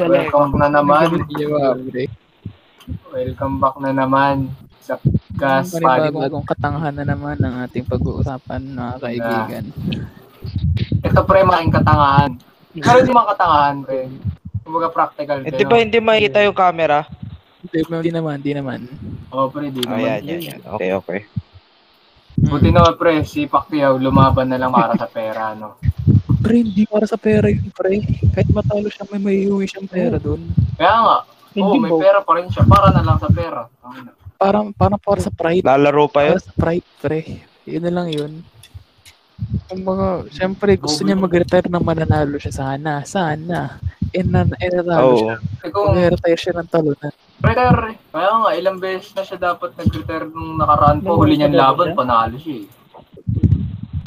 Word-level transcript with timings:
Welcome 0.00 0.56
na 0.56 0.68
naman. 0.72 1.12
Welcome 3.12 3.54
back 3.60 3.76
na 3.84 3.92
naman 3.92 4.48
sa 4.80 4.96
podcast. 4.96 5.76
Panibagong 5.76 6.46
katanghan 6.48 6.94
na 6.96 7.04
naman 7.04 7.36
ng 7.36 7.54
ating 7.68 7.84
pag-uusapan, 7.84 8.64
mga 8.72 8.94
kaibigan. 8.96 9.64
Ito 11.04 11.20
pre, 11.28 11.44
making 11.44 11.74
katangahan. 11.76 12.30
Pero 12.80 12.96
hindi 13.04 13.12
mga 13.12 13.30
katangahan, 13.36 13.76
pre. 13.84 14.00
Kumbaga 14.64 14.88
practical. 14.88 15.36
Eh, 15.44 15.52
di 15.52 15.64
ba 15.68 15.76
hindi 15.76 15.98
makikita 16.00 16.48
yung 16.48 16.56
camera? 16.56 17.04
Hindi 17.60 17.78
hindi 17.84 18.12
naman, 18.16 18.34
hindi 18.40 18.52
naman. 18.56 18.80
Oo, 19.36 19.52
pre, 19.52 19.68
di 19.68 19.84
naman. 19.84 20.00
Ayan, 20.00 20.20
yan, 20.24 20.40
yan. 20.40 20.60
Okay, 20.64 20.90
okay. 20.96 21.20
Buti 22.40 22.72
naman, 22.72 22.96
pre, 22.96 23.20
si 23.28 23.44
Pacquiao 23.44 24.00
lumaban 24.00 24.48
na 24.48 24.56
lang 24.56 24.72
para 24.72 24.96
sa 24.96 25.04
pera, 25.04 25.52
no? 25.52 25.76
Pre, 26.40 26.56
hindi 26.56 26.88
para 26.88 27.04
sa 27.04 27.16
pera 27.16 27.46
yun, 27.46 27.68
pre. 27.70 28.00
Kahit 28.32 28.48
matalo 28.48 28.88
siya, 28.88 29.04
may 29.12 29.20
may 29.20 29.66
siyang 29.66 29.84
pera 29.86 30.16
doon. 30.16 30.40
Kaya 30.74 30.96
nga, 30.98 31.16
oo, 31.54 31.74
may 31.76 31.92
pera 31.92 32.20
pa 32.20 32.32
rin 32.36 32.48
siya. 32.48 32.64
Para 32.64 32.88
na 32.90 33.04
lang 33.04 33.20
sa 33.20 33.28
pera. 33.28 33.68
Ang- 33.84 34.16
Parang, 34.40 34.72
parang 34.72 34.96
para 34.96 35.20
sa 35.20 35.28
pride. 35.28 35.60
Lalaro 35.60 36.08
pa 36.08 36.24
yun? 36.24 36.40
Para 36.40 36.48
sa 36.48 36.54
pride, 36.56 36.88
pre. 36.96 37.20
Yun 37.68 37.84
na 37.84 37.92
lang 37.92 38.08
yun. 38.08 38.32
Kung 39.68 39.84
mga, 39.84 40.32
syempre, 40.32 40.80
gusto 40.80 41.04
niya 41.04 41.12
mag-retire 41.12 41.68
na 41.68 41.76
mananalo 41.76 42.40
siya. 42.40 42.48
Sana, 42.48 43.04
sana. 43.04 43.76
Eh, 44.10 44.24
na, 44.24 44.48
eh, 44.56 44.72
natalo 44.72 45.12
Oo. 45.12 45.20
siya. 45.20 45.36
Eh, 45.60 45.68
kung, 45.68 45.92
retire 45.92 46.40
siya 46.40 46.56
ng 46.56 46.68
talo 46.72 46.96
na. 46.96 47.12
retire, 47.36 48.00
kaya 48.08 48.30
nga, 48.32 48.50
ilang 48.56 48.78
beses 48.80 49.12
na 49.12 49.22
siya 49.22 49.38
dapat 49.38 49.76
nag-retire 49.76 50.24
nung 50.26 50.56
nakaraan 50.56 51.04
po. 51.04 51.20
Huli 51.20 51.36
niyang 51.36 51.52
laban, 51.52 51.92
panalo 51.92 52.40
siya 52.40 52.64
eh. 52.64 52.66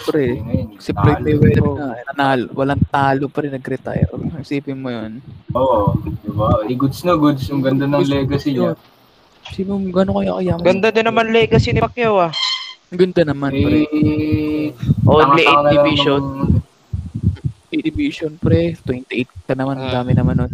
Pre, 0.03 0.25
Eh, 0.27 0.65
si 0.77 0.91
Floyd. 0.91 1.19
Mayweather 1.19 1.63
eh, 1.63 2.03
nanalo. 2.07 2.45
Walang 2.51 2.83
talo 2.85 3.25
pa 3.25 3.39
rin 3.39 3.51
nag-retire. 3.51 4.07
Isipin 4.37 4.75
mo 4.75 4.89
yun. 4.89 5.23
Oo, 5.51 5.95
di 5.95 6.29
ba? 6.29 6.59
Eh, 6.63 6.73
goods 6.73 7.01
na 7.01 7.13
goods. 7.13 7.47
Ang 7.47 7.61
ganda 7.61 7.85
ng 7.85 8.03
legacy 8.03 8.51
niya. 8.53 8.75
Sino 9.45 9.75
mo 9.75 9.87
gano'n 9.89 10.15
kaya 10.17 10.33
kayaman? 10.35 10.63
Ganda 10.63 10.87
din 10.89 11.05
naman 11.05 11.25
legacy 11.29 11.71
ni 11.71 11.79
Pacquiao 11.79 12.19
ah. 12.21 12.33
Ang 12.89 12.99
Ganda 13.01 13.21
naman, 13.23 13.51
pre. 13.51 13.83
Eh, 13.85 14.69
Only 15.03 15.43
tanga-tanga 15.43 15.49
8 15.49 15.65
na 15.65 15.71
lang 15.71 15.73
division. 15.77 16.21
nung- 16.21 16.61
8 17.69 17.81
division, 17.81 18.31
pre. 18.37 18.61
28 18.79 19.27
ka 19.43 19.53
naman. 19.53 19.75
Ang 19.77 19.89
Ah. 19.89 19.93
dami 19.97 20.11
naman 20.13 20.35
nun. 20.37 20.51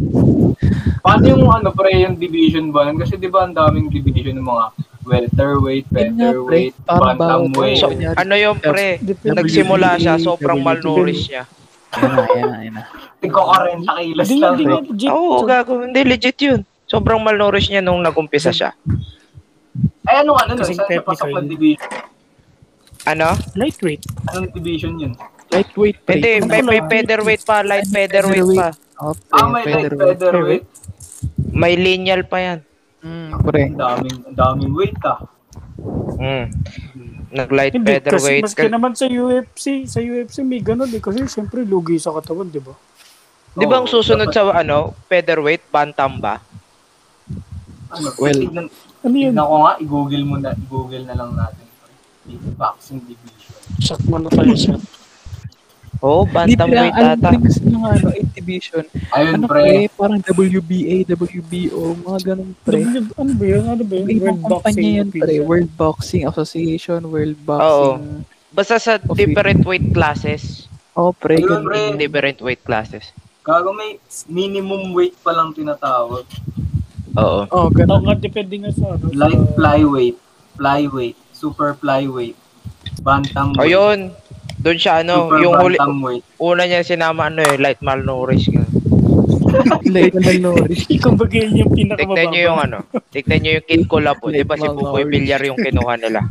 Paano 1.00 1.24
yung 1.26 1.46
ano 1.48 1.70
pre, 1.70 1.92
yung 1.98 2.16
division 2.16 2.70
ba? 2.70 2.88
Kasi 2.94 3.16
di 3.16 3.28
ba 3.28 3.44
ang 3.44 3.52
daming 3.52 3.90
division 3.90 4.36
ng 4.36 4.46
mga 4.46 4.66
welterweight, 5.02 5.86
featherweight, 5.88 6.76
bantamweight. 6.82 7.80
So, 7.80 7.90
ano 7.92 8.34
yung 8.34 8.58
pre? 8.58 9.00
Nagsimula 9.24 9.96
siya, 9.96 10.18
sobrang 10.18 10.60
WWE. 10.60 10.66
malnourished 10.66 11.28
niya. 11.30 11.44
Ayan 11.90 12.12
na, 12.12 12.22
ayan 12.22 12.46
na, 12.46 12.56
ayan 12.58 12.74
na. 12.74 12.84
Ka 13.26 14.50
rin 14.54 14.68
lang. 14.68 14.86
Oo, 15.10 15.42
gago. 15.44 15.82
Hindi, 15.82 16.02
legit 16.06 16.38
yun. 16.40 16.62
Sobrang 16.86 17.20
malnourished 17.20 17.70
niya 17.70 17.82
nung 17.82 18.02
nag-umpisa 18.02 18.50
siya. 18.50 18.74
Eh 20.06 20.16
ano 20.18 20.34
ano? 20.34 20.58
Kasing 20.58 20.76
Saan 20.76 20.90
siya 20.90 21.06
pasok 21.06 21.30
ng 21.30 21.48
division? 21.48 21.90
Ano? 23.06 23.30
Lightweight. 23.54 24.04
Anong 24.28 24.50
division 24.52 24.94
yun? 24.98 25.14
Lightweight. 25.50 25.98
Hindi, 26.06 26.32
may, 26.46 26.62
may 26.62 26.80
Ano? 26.82 26.90
featherweight 26.90 27.44
pa, 27.46 27.62
light 27.62 27.86
featherweight 27.86 28.50
pa. 28.54 28.70
Oh, 29.00 29.14
Ah, 29.32 29.48
may 29.48 29.64
light 29.66 29.90
featherweight. 29.90 30.66
May 31.50 31.74
lineal 31.76 32.26
pa 32.26 32.38
yan. 32.40 32.60
Mm, 33.00 33.32
pre. 33.42 33.64
Ang 33.66 33.80
daming, 33.80 34.18
ang 34.26 34.36
daming 34.36 34.74
weight 34.74 35.00
ah. 35.04 35.20
Mm. 36.16 36.46
Nag-light 37.30 37.74
Hindi, 37.74 37.88
kasi 37.88 38.02
featherweight. 38.02 38.44
maski 38.44 38.68
naman 38.68 38.92
sa 38.94 39.06
UFC, 39.06 39.86
sa 39.86 40.00
UFC 40.00 40.42
may 40.42 40.60
ganun 40.60 40.90
eh. 40.90 41.00
Kasi 41.00 41.24
siyempre 41.26 41.62
lugi 41.62 41.96
sa 41.96 42.12
katawan, 42.12 42.50
di 42.50 42.60
ba? 42.60 42.74
Di 43.52 43.64
ba 43.64 43.80
ang 43.80 43.88
susunod 43.88 44.28
dapat- 44.28 44.52
sa 44.52 44.60
ano, 44.60 44.98
featherweight, 45.06 45.64
bantam 45.68 46.18
ba? 46.18 46.42
Ano, 47.90 48.08
Well, 48.18 48.36
tignan, 48.36 48.68
Ano 49.00 49.16
yun? 49.16 49.32
tignan 49.32 49.46
ko 49.46 49.56
nga, 49.64 49.74
i-google 49.78 50.24
mo 50.24 50.36
na, 50.36 50.52
i-google 50.52 51.04
na 51.06 51.16
lang 51.16 51.32
natin. 51.34 51.66
Boxing 52.54 53.02
division. 53.02 53.56
Shot 53.80 54.02
mo 54.06 54.18
na 54.18 54.30
tayo 54.30 54.54
siya. 54.54 54.76
Oo, 56.00 56.24
oh, 56.24 56.24
Hindi, 56.24 56.56
bantamweight 56.56 56.96
alam 56.96 57.20
ata. 57.20 57.30
din 57.30 57.42
kasi 57.44 57.60
ng 57.60 57.84
ano, 57.84 58.08
8 58.08 58.32
division. 58.32 58.84
Ayun 59.12 59.34
Ano, 59.36 59.46
pre, 59.52 59.62
pre, 59.62 59.76
parang 59.92 60.20
WBA, 60.24 60.96
WBO, 61.12 61.82
mga 62.00 62.20
ganun, 62.24 62.50
pre. 62.64 62.80
W, 62.88 63.04
ano 63.14 63.32
ba 63.36 63.46
yun? 63.46 63.64
Ano 63.68 63.84
ba 63.84 63.94
yun? 63.94 64.08
World 64.08 64.40
kumpanya 64.40 64.64
Boxing 64.72 64.96
yan, 64.96 65.08
pre. 65.12 65.20
Official. 65.20 65.44
World 65.44 65.72
Boxing 65.76 66.24
Association, 66.26 67.00
World 67.06 67.38
Boxing. 67.44 68.24
Basta 68.50 68.76
sa 68.80 68.96
different 69.12 69.62
weight 69.62 69.92
classes. 69.92 70.72
Oh, 70.96 71.12
pre. 71.12 71.36
Ayun, 71.38 71.68
pre. 71.68 72.00
Different 72.00 72.40
weight 72.40 72.64
classes. 72.64 73.04
gago 73.42 73.74
may 73.74 73.98
minimum 74.26 74.94
weight 74.94 75.18
pa 75.20 75.34
lang 75.34 75.52
tinatawag. 75.52 76.24
Oo. 77.18 77.42
Oh, 77.44 77.66
Oo 77.66 77.70
ganun. 77.74 78.06
nga, 78.06 78.16
depende 78.16 78.56
nga 78.56 78.72
sa 78.72 78.94
ano. 78.94 79.10
Light 79.10 79.42
flyweight, 79.52 80.18
flyweight, 80.54 81.18
super 81.34 81.74
flyweight, 81.74 82.38
bantamweight, 83.02 83.64
Ayun. 83.66 84.00
Doon 84.60 84.78
siya 84.78 85.02
ano, 85.02 85.32
super 85.32 85.40
yung 85.40 85.56
huli, 85.56 85.78
una 86.38 86.64
niya 86.68 86.84
sinama 86.84 87.28
ano 87.28 87.40
eh, 87.42 87.56
light 87.56 87.80
malnourished. 87.80 88.52
nga. 88.52 88.66
Late 89.88 90.14
na 90.20 90.32
Lori. 90.38 90.76
Ikaw 90.88 91.12
ba 91.16 91.26
ganyan 91.26 91.66
yung 91.66 91.72
pinakamababa? 91.74 92.14
Tignan 92.14 92.28
niyo 92.30 92.42
yung 92.46 92.60
ano, 92.62 92.78
tignan 93.10 93.40
niyo 93.42 93.52
yung 93.58 93.66
kid 93.66 93.84
ko 93.88 93.98
po. 94.16 94.26
Di 94.30 94.46
ba 94.46 94.56
si 94.56 94.68
malnourished. 94.68 95.10
Villar 95.10 95.42
yung 95.42 95.58
kinuha 95.58 95.94
nila? 95.98 96.22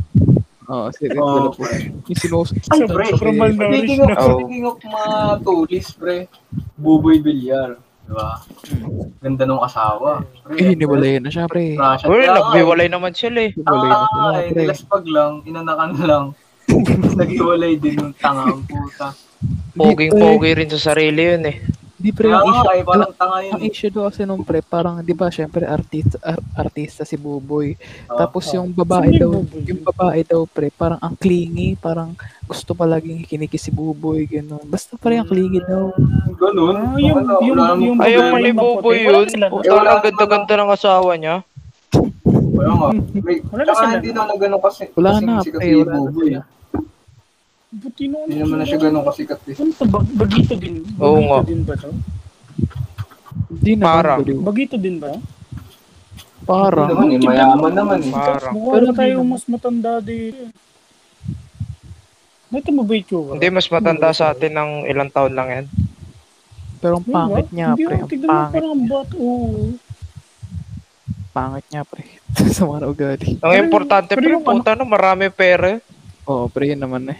Oo, 0.69 0.85
oh, 0.85 0.89
si 0.93 1.09
Oo, 1.09 1.19
oh, 1.19 1.49
po. 1.51 1.65
Yung 1.65 2.19
sinus... 2.21 2.53
Ay, 2.69 2.85
pre. 2.85 3.09
Sobrang 3.09 3.35
malnourished 3.35 3.89
Speaking 3.89 4.01
of, 4.05 4.09
na. 4.09 4.21
speaking 4.21 4.63
of 4.63 4.75
mga 4.79 5.11
tulis, 5.41 5.87
pre, 5.97 6.15
Buboy 6.77 7.17
Villar. 7.19 7.81
Diba? 8.05 8.29
Ganda 9.19 9.43
nung 9.45 9.61
asawa. 9.61 10.21
Pre, 10.45 10.55
Eh, 10.55 10.73
hiniwalay 10.73 11.17
na 11.17 11.29
siya, 11.29 11.49
pre. 11.49 11.73
Nga, 11.73 12.05
naghiwalay 12.05 12.87
naman 12.87 13.11
sila 13.11 13.49
eh. 13.49 13.51
Hiniwalay 13.51 13.89
na 13.89 13.97
Ah, 13.97 14.05
sila, 14.05 14.29
pre. 14.45 14.61
nilaspag 14.61 15.03
lang, 15.09 15.31
inanakan 15.43 15.91
lang. 16.05 16.25
Naghiwalay 17.19 17.73
din 17.77 17.97
yung 17.99 18.13
tanga 18.15 18.53
ang 18.53 18.63
puta. 18.63 19.13
Poging-pogi 19.73 20.51
rin 20.55 20.69
sa 20.69 20.91
sarili 20.91 21.21
yun 21.23 21.45
eh. 21.47 21.57
Di, 21.99 22.15
pre, 22.15 22.31
nga, 22.31 22.39
issue, 22.47 22.71
eh, 22.79 22.83
parang 22.87 23.11
tanga 23.11 23.43
yun. 23.43 23.51
ang 23.59 23.63
issue 23.67 23.91
daw 23.91 24.07
kasi 24.07 24.23
nung 24.23 24.39
pre, 24.47 24.63
parang, 24.63 25.03
di 25.03 25.11
ba, 25.11 25.27
syempre, 25.27 25.67
artista, 25.67 26.15
ar- 26.23 26.39
artista 26.55 27.03
si 27.03 27.19
Buboy. 27.19 27.75
Oh, 28.07 28.15
Tapos 28.15 28.47
oh. 28.47 28.55
yung 28.55 28.71
babae 28.71 29.19
daw, 29.19 29.35
yung 29.35 29.43
Buboy? 29.43 29.67
yung 29.67 29.81
babae 29.83 30.21
daw, 30.23 30.47
pre, 30.47 30.71
parang 30.71 30.95
ang 31.03 31.19
clingy, 31.19 31.75
parang 31.75 32.15
gusto 32.47 32.71
palaging 32.71 33.27
kinikis 33.27 33.67
si 33.67 33.71
Buboy, 33.75 34.23
gano'n. 34.31 34.63
Basta 34.63 34.95
parang 34.95 35.27
ang 35.27 35.29
clingy 35.29 35.59
daw. 35.59 35.91
Ganun. 36.39 36.75
Ah, 36.79 36.95
yung, 36.95 37.19
Wala, 37.19 37.35
yung, 37.43 37.59
yung, 37.83 37.99
mo 37.99 38.37
ni 38.39 38.47
yung 38.47 38.59
Buboy 38.63 39.03
maputi. 39.03 39.03
Wala 39.03 39.19
yun. 39.19 39.51
Puta, 39.51 39.75
ang 39.75 40.03
ganda-ganda 40.07 40.53
ng 40.55 40.71
asawa 40.71 41.11
niya. 41.19 41.35
Wala 42.55 42.71
nga. 42.79 42.87
Wait, 43.27 43.43
Wala 43.51 43.63
na 43.67 43.73
sila. 43.75 43.95
hindi 43.99 44.11
na 44.15 44.23
na 44.23 44.35
ganun 44.39 44.61
kasi. 44.63 44.83
Wala 44.95 45.11
na, 45.19 45.33
sikat 45.43 45.59
pre, 45.59 45.67
si 45.67 45.75
wala 45.75 45.91
na 45.91 45.99
Buboy. 45.99 46.27
sila. 46.31 46.41
Buti 47.69 48.09
na 48.09 48.17
Hindi 48.25 48.41
naman 48.41 48.57
na 48.57 48.65
siya 48.65 48.79
ganun 48.79 49.05
kasikat 49.05 49.39
eh. 49.45 49.55
Ano 49.55 49.71
to? 49.71 49.85
Bag- 49.85 50.13
Bagito 50.15 50.53
din. 50.55 50.75
Oo 50.97 51.15
Bagito 51.15 51.29
nga. 51.29 51.39
din 51.45 51.61
ba 51.61 51.73
to? 51.75 51.89
Hindi 53.51 53.71
na, 53.71 53.83
Parang. 53.85 54.19
Bagito 54.41 54.75
din 54.75 54.97
ba? 54.97 55.11
Parang. 56.43 56.87
Hindi 56.89 56.95
naman 56.95 57.13
eh, 57.13 57.29
mayaman 57.29 57.73
naman 57.73 57.99
eh. 58.01 58.11
Parang. 58.11 58.53
Mukha 58.53 58.73
Pero 58.73 58.85
na 58.85 58.93
tayo 58.95 59.15
mas 59.21 59.43
matanda 59.45 59.91
dito. 59.99 60.49
Ito 62.49 62.69
mo 62.73 62.81
ba 62.81 62.93
yung 62.95 63.05
tsura? 63.05 63.31
Hindi, 63.37 63.47
mas 63.51 63.69
matanda 63.69 64.09
sa 64.09 64.33
atin 64.33 64.49
ng 64.51 64.69
ilang 64.89 65.13
taon 65.13 65.37
lang 65.37 65.47
yan. 65.47 65.65
Pero 66.79 66.97
ang 66.97 67.05
Hindi, 67.05 67.13
pangit 67.13 67.47
niya, 67.51 67.67
hindi, 67.69 67.85
pre. 67.85 67.95
Ang 67.95 68.09
tignan 68.09 68.25
mo, 68.25 68.33
pangit. 68.33 68.53
parang 68.55 68.71
ang 68.71 68.85
bat. 68.87 69.09
Oo. 69.13 69.49
Pangit 71.29 71.65
niya, 71.69 71.81
pre. 71.85 72.03
sa 72.57 72.63
mga 72.65 72.87
ugali. 72.87 73.29
Ang 73.37 73.51
Pero- 73.51 73.61
importante, 73.61 74.11
pero 74.11 74.25
pre, 74.25 74.33
yung 74.33 74.41
puta 74.43 74.73
no, 74.73 74.83
marami 74.83 75.29
pera. 75.29 75.77
eh. 75.77 75.79
Oo, 76.25 76.49
pre, 76.49 76.65
yun 76.67 76.81
naman 76.81 77.05
eh. 77.07 77.19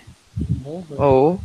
Oo. 0.96 1.40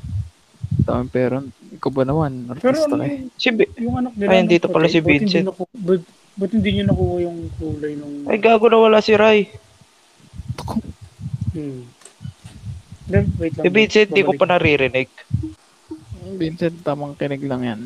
Daming 0.80 1.08
pera. 1.08 1.38
Ikaw 1.74 1.90
ba 1.90 2.02
naman? 2.02 2.50
Pero 2.56 2.76
Artista 2.76 2.92
ano, 2.92 3.02
eh. 3.02 3.26
Si 3.34 3.48
B- 3.50 3.70
yung 3.78 3.96
anak 3.96 4.12
nila. 4.14 4.30
Ay, 4.30 4.40
ng 4.40 4.50
dito 4.50 4.66
pala 4.66 4.86
si 4.86 4.98
ba't 4.98 5.06
hindi 5.06 5.24
Vincent. 5.24 5.46
naku- 5.46 5.70
Ba't 5.72 6.02
ba't 6.34 6.50
hindi 6.50 6.70
nyo 6.72 6.84
nakuha 6.84 7.16
yung 7.22 7.38
kulay 7.54 7.92
nung... 7.94 8.14
Ay, 8.26 8.38
gago 8.38 8.66
na 8.66 8.78
wala 8.80 8.98
si 8.98 9.14
Rai. 9.14 9.46
Hmm. 11.52 11.86
Then, 13.06 13.24
wait 13.36 13.54
lang. 13.54 13.62
Si 13.62 13.70
Vincent, 13.70 14.08
di 14.10 14.22
ko 14.22 14.32
pa 14.32 14.46
naririnig. 14.48 15.08
Vincent, 16.34 16.74
tamang 16.82 17.14
kinig 17.14 17.44
lang 17.44 17.62
yan. 17.62 17.80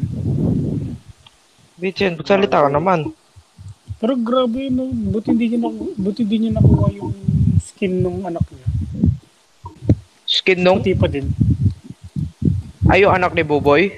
Vincent, 1.76 2.16
salita 2.22 2.64
ka 2.64 2.68
naman. 2.68 3.12
Pero 3.98 4.14
grabe, 4.14 4.70
no, 4.70 4.86
buti 4.88 5.28
hindi 5.28 5.52
nyo 5.52 5.68
naku- 5.68 5.94
buti 5.94 6.22
hindi 6.22 6.36
nyo 6.40 6.50
nakuha 6.56 6.86
yung 6.94 7.12
skin 7.60 7.98
nung 7.98 8.22
anak 8.22 8.46
niya. 8.46 8.66
Skin 10.28 10.60
nung, 10.60 10.84
Puti 10.84 10.92
pa 10.92 11.08
din. 11.08 11.32
ay 12.88 13.00
yung 13.02 13.16
anak 13.16 13.32
ni 13.32 13.40
Buboy. 13.40 13.96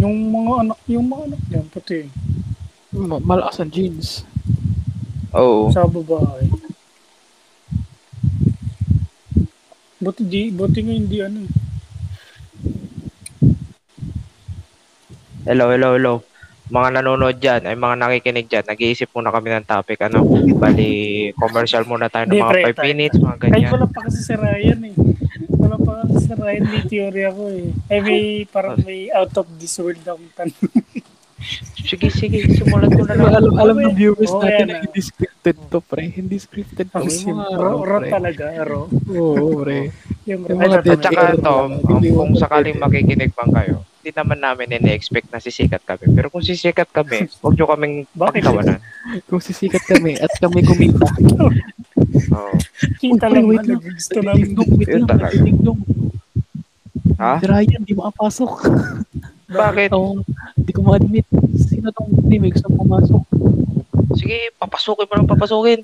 Yung 0.00 0.32
mga 0.32 0.52
anak, 0.64 0.78
yung 0.88 1.04
mga 1.04 1.22
anak 1.28 1.42
niya, 1.46 1.62
puti. 1.68 2.00
Ma- 2.96 3.20
malakas 3.20 3.60
ang 3.60 3.68
jeans. 3.68 4.24
Oo. 5.36 5.68
Sa 5.68 5.84
babae. 5.84 6.48
Buti 9.98 10.22
di, 10.24 10.48
buti 10.48 10.78
nga 10.80 10.94
hindi 10.94 11.18
ano. 11.20 11.44
Hello, 15.44 15.68
hello, 15.68 15.96
hello. 15.96 16.14
Mga 16.68 16.88
nanonood 17.00 17.36
dyan, 17.40 17.64
ay 17.64 17.74
mga 17.74 17.96
nakikinig 17.96 18.46
dyan, 18.46 18.64
nag-iisip 18.68 19.08
muna 19.16 19.32
kami 19.32 19.48
ng 19.56 19.64
topic, 19.64 20.04
ano, 20.04 20.20
bali, 20.60 20.90
commercial 21.32 21.88
muna 21.88 22.12
tayo 22.12 22.28
ng 22.28 22.36
mga 22.36 22.52
pre, 22.52 22.62
5 22.72 22.76
tayo. 22.76 22.86
minutes, 22.86 23.16
mga 23.16 23.36
Ay, 23.36 23.40
ganyan. 23.40 23.72
wala 23.72 23.86
pa 23.88 24.00
kasi 24.04 24.18
si 24.20 24.34
Ryan 24.36 24.80
eh. 24.84 24.94
Wala 25.48 25.76
pa 25.80 25.92
kasi 26.04 26.16
si 26.28 26.32
Ryan, 26.36 26.64
may 26.68 26.82
theory 26.84 27.22
ako 27.24 27.42
eh. 27.56 27.66
Ay, 27.88 27.98
may, 28.04 28.22
parang 28.52 28.76
may 28.84 29.08
out 29.10 29.32
of 29.32 29.48
this 29.56 29.74
world 29.80 30.00
akong 30.04 30.28
tanong. 30.36 30.68
Sige, 31.88 32.10
sige, 32.10 32.44
simulan 32.50 32.90
ko 32.92 33.06
na 33.06 33.14
lang. 33.14 33.30
alam, 33.30 33.54
alam 33.56 33.76
ng 33.78 33.94
viewers 33.94 34.28
Okay 34.28 34.42
natin 34.44 34.66
na. 34.68 34.78
hindi 34.84 35.00
scripted 35.00 35.56
to, 35.70 35.78
pre. 35.80 36.04
Hindi 36.10 36.36
scripted 36.36 36.90
to. 36.90 36.98
Ang 36.98 37.08
mga, 37.08 37.44
ro, 37.56 37.70
ro 37.80 37.96
pre. 38.02 38.10
talaga, 38.10 38.44
ro. 38.66 38.80
Oo, 39.08 39.62
pre. 39.64 39.94
Yung 40.26 40.42
Ay, 40.44 40.68
mga 40.68 40.82
At 40.82 41.00
saka 41.00 41.22
air 41.32 41.36
to, 41.38 41.48
lang. 41.48 41.70
Hindi 41.80 42.08
kung 42.12 42.30
sakaling 42.36 42.76
makikinig 42.76 43.32
man 43.32 43.50
kayo, 43.54 43.87
hindi 44.08 44.16
naman 44.16 44.40
namin 44.40 44.72
in-expect 44.72 45.28
na 45.28 45.36
sisikat 45.36 45.84
kami. 45.84 46.08
Pero 46.16 46.32
kung 46.32 46.40
sisikat 46.40 46.88
kami, 46.88 47.28
huwag 47.44 47.60
nyo 47.60 47.68
kaming 47.68 48.08
Bakit? 48.08 48.40
pagtawanan. 48.40 48.80
Kung 49.28 49.36
sisikat 49.36 49.84
kami 49.84 50.16
at 50.16 50.32
kami 50.40 50.64
kumita. 50.64 51.04
Oo. 52.32 52.56
Kita 52.96 53.28
lang 53.28 53.44
wait 53.44 53.68
ba, 53.68 53.76
lang. 53.76 53.84
gusto 53.84 54.16
namin. 54.16 54.32
Nagdingdong, 54.48 54.70
wait 54.80 54.88
lang. 54.88 55.04
Nagdingdong. 55.12 55.80
Ha? 57.20 57.32
Si 57.36 57.44
Ryan, 57.44 57.82
di 57.84 57.92
makapasok. 57.92 58.52
Bakit? 59.50 59.90
Oo, 59.92 60.24
Hindi 60.56 60.72
ko 60.72 60.80
ma-admit. 60.80 61.28
Sino 61.60 61.92
tong 61.92 62.08
hindi 62.08 62.36
may 62.38 62.48
gusto 62.48 62.72
pumasok? 62.72 63.22
Sige, 64.16 64.56
papasukin 64.56 65.04
mo 65.04 65.14
lang 65.20 65.28
papasukin. 65.28 65.80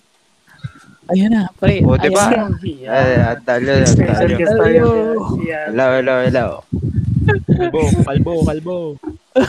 Ayun 1.12 1.29
na, 1.29 1.53
pre. 1.61 1.85
O, 1.85 2.00
di 2.00 2.09
ba? 2.09 2.25
Ayan 2.25 2.49
na. 2.49 2.56
Ay, 2.88 3.37
andalyo, 3.37 3.85
Special 3.85 4.17
andalyo. 4.17 4.37
guest 4.41 4.56
tayo. 4.56 4.81
Hello. 4.81 5.25
Yeah. 5.44 5.65
Hello, 5.69 5.87
hello, 5.93 6.15
hello. 6.25 6.47
Kalbo, 7.25 7.81
kalbo, 8.05 8.32
kalbo. 8.44 8.76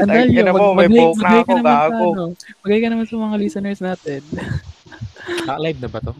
Andal 0.00 0.26
Tangina 0.26 0.50
yun. 0.50 0.56
mo, 0.56 0.72
may 0.72 0.88
buhok 0.88 1.20
na 1.20 1.44
ako, 1.44 1.54
gago. 1.60 2.06
Ano, 2.12 2.24
magay 2.64 2.78
ka 2.80 2.88
naman 2.88 3.06
sa 3.06 3.16
mga 3.20 3.36
listeners 3.36 3.80
natin. 3.80 4.20
Naka-live 5.46 5.80
na 5.80 5.88
ba 5.92 6.00
to? 6.00 6.12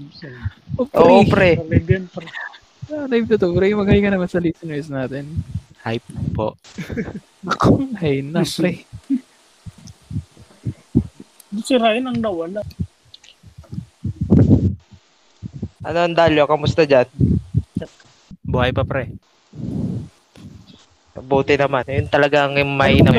Oh, 0.77 0.87
Oo, 1.01 1.25
pre. 1.25 1.57
pre. 1.57 1.81
Talagang, 1.81 2.07
pre. 2.13 2.29
Ah, 2.91 3.07
live 3.09 3.27
na 3.27 3.37
to, 3.41 3.49
pre. 3.57 3.73
Magay 3.73 3.99
ka 4.05 4.11
naman 4.13 4.29
sa 4.29 4.39
listeners 4.39 4.87
natin. 4.93 5.25
Hype 5.81 6.05
po. 6.37 6.61
Ako, 7.49 7.89
hey 7.97 8.21
na, 8.21 8.45
pre. 8.45 8.85
Si 11.65 11.75
Ryan 11.75 12.13
ang 12.13 12.19
nawala. 12.21 12.61
Ano, 15.81 15.99
andalyo, 16.05 16.45
kamusta 16.45 16.85
dyan? 16.85 17.09
Buhay 18.45 18.77
pa 18.77 18.85
pre. 18.85 19.09
Buti 21.21 21.55
naman. 21.55 21.85
Yun 21.85 22.07
talagang 22.07 22.57
yung 22.57 22.75
may 22.75 22.99
na 22.99 23.13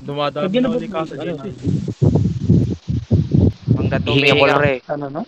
Dumadami 0.00 0.46
Pwede 0.46 0.56
na 0.56 0.60
na 0.60 0.68
ba- 0.68 0.76
ulit 0.76 0.90
kaso 0.90 1.14
dyan. 1.14 1.36
Hanggat 3.72 4.00
lang. 4.46 4.58
pre. 4.58 4.74
Ano 4.88 5.06
na? 5.08 5.22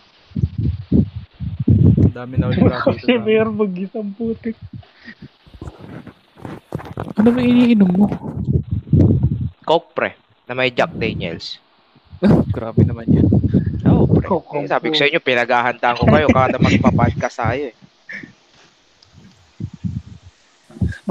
Ang 1.99 2.13
dami 2.13 2.35
na 2.37 2.47
ulit 2.47 2.63
kaso 2.63 2.91
Kasi 2.93 3.07
dito. 3.09 3.23
mayroon 3.23 3.57
mag-isang 3.57 4.11
putik. 4.13 4.57
Ano 7.15 7.29
ba 7.29 7.41
iniinom 7.41 7.91
mo? 7.91 8.07
Coke, 9.63 9.95
pre. 9.95 10.11
Na 10.45 10.53
may 10.53 10.71
Jack 10.71 10.93
Daniels. 10.93 11.59
Grabe 12.55 12.83
naman 12.83 13.07
yan. 13.09 13.27
Oo, 13.87 14.05
pre. 14.07 14.27
Coke, 14.27 14.59
Eh, 14.59 14.69
sabi 14.69 14.91
ko 14.91 14.97
sa 14.97 15.07
inyo, 15.07 15.19
pinaghahandaan 15.19 15.97
ko 15.97 16.05
kayo 16.07 16.27
kada 16.29 16.59
magpa-podcast 16.59 17.39
tayo 17.39 17.65
eh. 17.71 17.75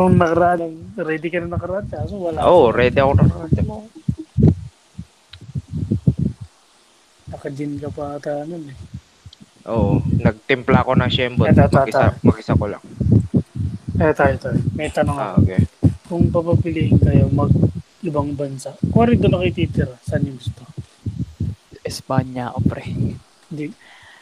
Nung 0.02 0.18
nakaraan, 0.18 0.98
ready 0.98 1.30
ka 1.30 1.46
na 1.46 1.54
nakaraan. 1.54 1.86
Kaso 1.86 2.18
wala. 2.18 2.42
Oo, 2.42 2.74
oh, 2.74 2.74
ready 2.74 2.98
ako 2.98 3.22
na. 3.22 3.24
mo. 3.70 3.86
Naka-gin 7.30 7.78
ka 7.78 7.94
pa 7.94 8.18
ata 8.18 8.42
nun 8.50 8.66
eh. 8.66 8.78
Oo, 9.70 10.02
nagtimpla 10.02 10.82
ako 10.82 10.98
ng 10.98 11.12
Shembot. 11.14 11.54
Ito, 11.54 11.70
ito, 11.70 11.78
Mag-isa, 11.78 12.18
mag-isa 12.26 12.54
ko 12.58 12.66
lang. 12.66 12.84
Eh, 14.02 14.14
tayo, 14.18 14.36
tayo. 14.42 14.58
May 14.74 14.90
tanong 14.90 15.14
ako. 15.14 15.22
Ah, 15.22 15.38
okay. 15.38 15.62
Kung 16.10 16.34
papapiliin 16.34 16.98
kayo 16.98 17.30
mag 17.30 17.54
ibang 18.02 18.34
bansa, 18.34 18.74
kung 18.90 19.06
rin 19.06 19.22
doon 19.22 19.38
na 19.38 19.42
kayo 19.46 19.54
titira, 19.54 19.96
saan 20.02 20.26
yung 20.26 20.42
gusto? 20.42 20.66
Espanya 21.86 22.50
ako, 22.50 22.60
pre. 22.66 22.90
Hindi. 23.54 23.70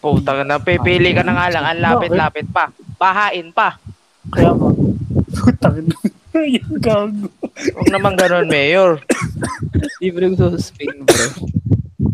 Puta 0.04 0.44
na, 0.44 0.60
pipili 0.60 1.16
ka 1.16 1.24
na 1.24 1.40
nga 1.40 1.48
lang. 1.48 1.64
Ang 1.64 1.80
lapit-lapit 1.80 2.52
pa. 2.52 2.68
Bahain 3.00 3.56
pa. 3.56 3.80
Kaya 4.28 4.52
ba? 4.52 4.68
Putang 5.30 5.76
ina. 5.80 5.96
Yung 6.60 6.80
gago. 6.80 7.28
Huwag 7.76 7.90
naman 7.90 8.14
ganun, 8.16 8.48
Mayor. 8.48 9.02
Libre 10.00 10.30
gusto 10.30 10.54
sa 10.54 10.60
Spain, 10.62 11.04
pre. 11.04 11.26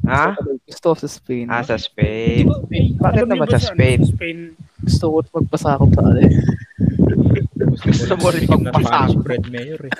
Ha? 0.05 0.35
Gusto 0.65 0.85
ko 0.91 0.95
sa 0.97 1.09
Spain. 1.09 1.45
Ah, 1.47 1.61
sa 1.61 1.77
Spain. 1.77 2.49
Bakit 2.97 3.25
naman 3.27 3.47
sa 3.49 3.59
Spain? 3.59 3.99
Ano, 4.01 4.11
Spain, 4.11 4.39
Gusto 4.81 5.03
ko 5.09 5.15
magpasakop 5.33 5.89
sa 5.93 6.01
ano. 6.05 6.19
Gusto 7.75 8.13
mo 8.17 8.27
rin 8.29 8.45
Yung 8.45 8.63
na 8.63 8.71
magpasako. 8.71 8.87
Spanish 8.87 9.17
bread 9.21 9.43
mayor 9.49 9.81
eh. 9.81 9.93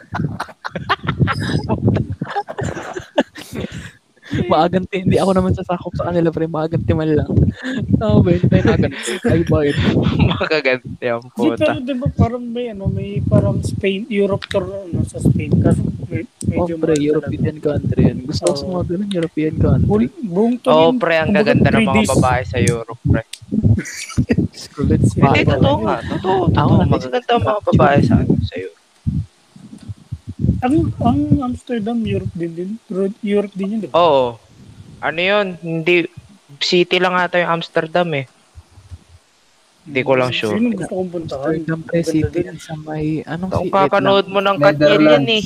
Maaganti, 4.52 5.06
hindi 5.06 5.18
ako 5.18 5.32
naman 5.32 5.54
sasakop 5.54 5.94
sa 5.94 6.10
kanila, 6.10 6.34
pre. 6.34 6.46
Maaganti 6.46 6.92
man 6.92 7.14
lang. 7.14 7.30
Oo, 8.04 8.20
ba? 8.20 8.30
Hindi 8.32 8.48
tayo 8.50 8.64
naganti. 8.66 9.12
Ay, 9.22 9.42
bakit? 9.46 9.76
Makaganti 10.34 11.06
ang 11.06 11.24
Di, 11.24 11.30
puta. 11.32 11.62
pero 11.62 11.80
di 11.80 11.94
ba 11.94 12.08
parang 12.10 12.44
may 12.44 12.74
ano, 12.74 12.90
may 12.90 13.22
parang 13.22 13.62
Spain, 13.62 14.10
Europe 14.10 14.50
tour 14.50 14.66
ano, 14.66 15.06
sa 15.06 15.22
Spain. 15.22 15.52
Kaso 15.62 15.82
may, 16.10 16.26
Oh, 16.56 16.70
medyo 16.70 16.78
pre, 16.78 16.94
European 16.96 17.58
country 17.58 18.02
yan. 18.06 18.18
Gusto 18.24 18.46
ko 18.46 18.54
sa 18.54 18.64
Oo. 18.64 18.74
mga 18.76 18.86
ganun, 18.88 19.10
European 19.12 19.56
country. 19.58 20.06
talaga. 20.08 20.30
Buong 20.30 20.56
Oo, 20.62 20.84
yun. 20.88 20.96
pre, 20.98 21.16
ang 21.18 21.32
gaganda 21.34 21.68
ng 21.70 21.84
mga 21.84 22.04
babae 22.16 22.42
sa 22.46 22.58
Europe, 22.62 23.02
pre. 23.02 23.24
Hindi, 25.16 25.42
totoo 25.44 25.78
nga. 25.84 25.98
Totoo, 26.06 26.42
totoo. 26.50 26.86
Magaganda 26.86 27.32
ang 27.34 27.44
mga 27.44 27.62
babae 27.66 27.98
sa, 28.02 28.16
sa 28.22 28.54
Europe. 28.56 28.75
Ang, 30.64 30.94
ang 31.04 31.20
Amsterdam, 31.52 31.98
Europe 32.04 32.32
din 32.32 32.54
din. 32.56 32.70
Ro- 32.88 33.20
Europe 33.20 33.56
din 33.56 33.76
yun, 33.76 33.80
di 33.84 33.90
ba? 33.92 33.96
Oo. 33.98 34.40
Ano 35.04 35.20
yun? 35.20 35.60
Hindi, 35.60 36.08
city 36.64 36.98
lang 37.02 37.16
ata 37.18 37.42
yung 37.42 37.60
Amsterdam 37.60 38.08
eh. 38.16 38.26
Hindi 39.86 40.02
ko 40.02 40.18
lang 40.18 40.34
sure. 40.34 40.58
Sino 40.58 40.74
gusto 40.74 40.94
kong 40.94 41.12
puntahan? 41.14 41.46
Amsterdam, 41.46 41.80
pre, 41.86 42.00
city 42.02 42.40
yan 42.42 42.58
sa 42.58 42.74
may, 42.74 43.22
anong 43.24 43.52
Kung 43.54 43.68
si 43.68 43.74
kakanood 43.74 44.26
mo 44.32 44.40
ng 44.42 44.58
Katniel 44.58 45.04
yan 45.04 45.28
eh. 45.30 45.44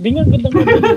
Di 0.00 0.08
nga, 0.16 0.22
ganda 0.24 0.48
ganda. 0.48 0.88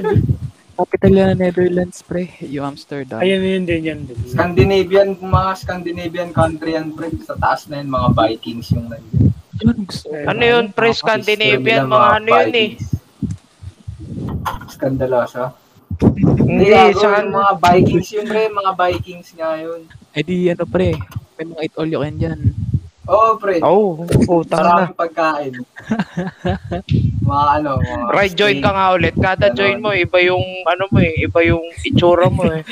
Capital 0.74 1.14
yan 1.14 1.28
ng 1.36 1.40
Netherlands, 1.44 2.00
pre. 2.02 2.34
Yung 2.50 2.66
Amsterdam. 2.66 3.22
Ayan, 3.22 3.44
yun 3.44 3.64
din 3.68 3.82
yan. 3.84 4.00
Din. 4.08 4.18
Scandinavian, 4.26 5.14
mga 5.14 5.52
Scandinavian 5.60 6.32
country 6.32 6.74
yan, 6.74 6.96
pre. 6.96 7.12
Sa 7.22 7.36
taas 7.36 7.68
na 7.68 7.84
yun, 7.84 7.92
mga 7.92 8.08
Vikings 8.16 8.74
yung 8.74 8.88
nandiyan. 8.90 9.23
Yun, 9.62 9.78
gusto 9.86 10.10
ko. 10.10 10.16
Eh, 10.18 10.26
Ano 10.26 10.42
yun, 10.42 10.66
pre? 10.74 10.90
Scandinavian, 10.96 11.86
mga 11.86 12.08
ano 12.18 12.28
yun 12.28 12.56
eh. 12.58 12.70
Skandalosa. 14.72 15.54
Hindi, 16.42 16.74
gago, 16.74 16.98
sa 16.98 17.22
yung 17.22 17.32
mga 17.32 17.52
Vikings 17.62 18.10
yun, 18.18 18.26
pre. 18.26 18.44
Mga 18.50 18.72
Vikings 18.74 19.30
nga 19.38 19.50
yun. 19.62 19.82
Eh 20.18 20.24
di, 20.26 20.50
ano, 20.50 20.64
pre. 20.66 20.98
May 21.38 21.46
mga 21.46 21.62
eat 21.70 21.76
all 21.78 21.90
you 21.90 22.02
can 22.02 22.16
dyan. 22.18 22.42
Oo, 23.04 23.36
pre. 23.36 23.60
Oh, 23.60 24.00
puta 24.24 24.58
na. 24.64 24.88
Maraming 24.88 24.96
pagkain. 24.96 25.54
mga 27.30 27.46
ano, 27.60 27.70
mga... 27.84 28.06
Right, 28.16 28.34
join 28.34 28.64
ka 28.64 28.72
nga 28.72 28.96
ulit. 28.96 29.16
Kada 29.20 29.52
Ganon. 29.52 29.58
join 29.60 29.78
mo, 29.84 29.90
iba 29.92 30.18
yung, 30.24 30.46
ano 30.64 30.84
mo 30.88 30.98
eh, 31.04 31.14
iba 31.20 31.40
yung 31.44 31.68
itsura 31.84 32.32
mo 32.32 32.48
eh. 32.48 32.64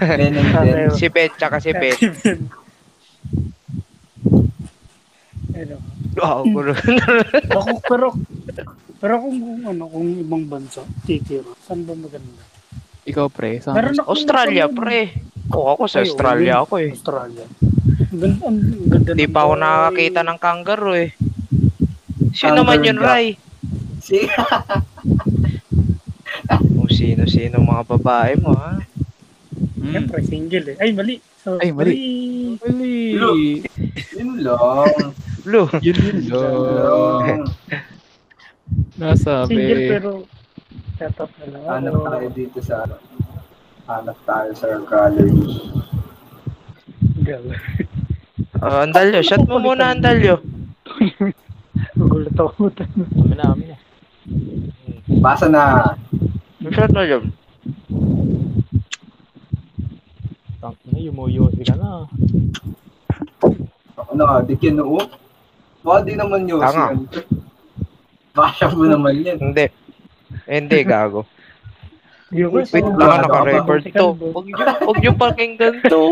Ben 0.00 0.32
and 0.32 0.50
Ben. 0.56 0.88
Si 0.96 1.06
Ben, 1.12 1.28
tsaka 1.36 1.60
si 1.60 1.76
Ben. 1.76 1.92
Ano. 5.56 5.76
Wow, 6.16 6.40
gulo. 6.44 6.72
Ako, 7.48 7.70
pero, 7.84 8.06
pero 8.98 9.14
kung, 9.20 9.36
kung 9.36 9.60
ano, 9.64 9.84
kung 9.88 10.08
ibang 10.16 10.44
bansa, 10.44 10.84
titira, 11.04 11.48
saan 11.64 11.84
ba 11.84 11.92
maganda? 11.92 12.42
Ikaw, 13.04 13.26
pre. 13.30 13.60
Saan 13.60 13.76
Meron 13.76 13.96
ako 14.00 14.08
Australia, 14.12 14.64
pre. 14.66 15.16
Oo, 15.52 15.68
ako 15.72 15.84
sa 15.86 16.00
Ay, 16.00 16.10
Australia 16.10 16.54
oo, 16.58 16.64
ako 16.64 16.74
eh. 16.82 16.90
Australia. 16.92 17.46
Ganda, 18.10 18.36
ang 18.42 18.58
ganda 18.90 19.10
Hindi 19.14 19.26
pa 19.26 19.40
ako 19.40 19.52
buhay. 19.52 19.62
nakakakita 19.62 20.20
ng 20.20 20.38
kangaroo 20.40 20.94
eh. 20.96 21.10
Sino 22.32 22.36
Kangaroo 22.36 22.56
naman 22.58 22.78
yun, 22.82 22.98
duck. 22.98 23.06
Ray? 23.06 23.26
Si, 24.02 24.18
Kung 26.46 26.90
sino-sino 26.90 27.56
mga 27.58 27.84
babae 27.96 28.32
mo, 28.38 28.52
ha? 28.54 28.78
Mm. 29.76 29.90
Siyempre, 29.90 30.18
single 30.22 30.66
eh. 30.74 30.82
Ay, 30.82 30.90
mali. 30.92 31.16
So, 31.46 31.62
Ay, 31.62 31.70
mali. 31.70 31.94
mali. 32.58 33.14
Lo. 33.14 33.38
yun 33.38 34.42
lang. 34.42 35.14
Lo. 35.46 35.70
Yun 35.78 36.26
lang. 36.26 37.46
Nasabi. 38.98 39.54
Single 39.54 39.82
pero 39.86 40.10
shut 40.98 41.14
up 41.22 41.30
na 41.38 41.46
lang. 41.54 41.86
Hanap 41.86 42.02
tayo 42.02 42.26
dito 42.34 42.58
sa 42.58 42.82
ano. 42.82 42.98
Hanap 43.86 44.18
tayo 44.26 44.50
sa 44.58 44.74
gallery. 44.90 45.38
Girl. 47.22 47.46
Oh, 48.58 48.82
Andalyo, 48.82 49.22
shot 49.22 49.46
mo 49.46 49.62
muna, 49.62 49.94
Andalyo. 49.94 50.42
Nagulat 51.94 52.34
ako. 52.34 52.74
Amin 52.74 53.38
na, 53.38 53.54
amin 53.54 53.66
na. 53.70 53.78
Basa 55.22 55.46
na. 55.46 55.94
Shot 56.74 56.90
na 56.90 57.06
yun. 57.06 57.30
Tang 60.66 60.74
na, 60.90 60.95
yumuyosi 61.06 61.62
ka 61.62 61.74
na. 61.78 62.04
Ako 63.96 64.12
na, 64.12 64.42
di 64.42 64.54
kinuo. 64.58 65.00
Baka 65.80 65.98
di 66.02 66.14
naman 66.18 66.50
yun. 66.50 66.60
Tanga. 66.60 66.92
Basha 68.34 68.66
mo 68.74 68.84
naman 68.84 69.22
yan. 69.22 69.38
Hindi. 69.40 69.66
Hindi, 70.44 70.78
gago. 70.90 71.24
Viewers, 72.26 72.74
Wait 72.74 72.82
lang, 72.82 72.98
lang, 72.98 73.22
ano 73.22 73.30
naka-record 73.30 73.82
to. 73.86 74.06
Huwag 74.18 74.46
nyo, 74.50 74.56
huwag 74.82 74.98
nyo 74.98 75.12
pakinggan 75.14 75.78
to. 75.86 76.02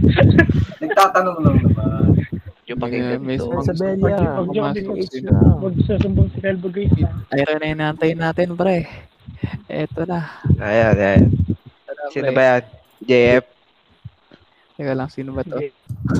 Nagtatanong 0.82 1.38
lang 1.46 1.56
naman. 1.62 2.18
Huwag 2.18 2.64
nyo 2.66 2.74
pakinggan 2.76 3.20
to. 3.22 3.46
Isabella, 3.62 4.18
Huwag 4.34 4.48
niyo 4.50 4.62
pumasok 4.66 4.98
sila. 5.06 5.30
Huwag 5.62 5.74
sasumbong 5.86 6.28
si 6.34 6.38
Calvo 6.42 6.68
guys. 6.68 6.90
ha? 7.00 7.10
Ayun 7.30 7.54
na 7.54 7.70
inaantay 7.70 8.12
natin, 8.18 8.58
pre. 8.58 8.90
Eto 9.70 10.02
na. 10.10 10.26
Ayan, 10.58 10.94
ayan. 10.98 11.22
Sino 12.10 12.28
pre. 12.28 12.36
ba 12.36 12.42
yan? 12.42 12.62
JF? 13.06 13.44
Teka 14.78 14.94
lang, 14.94 15.10
sino 15.10 15.34
ba 15.34 15.42
to? 15.42 15.58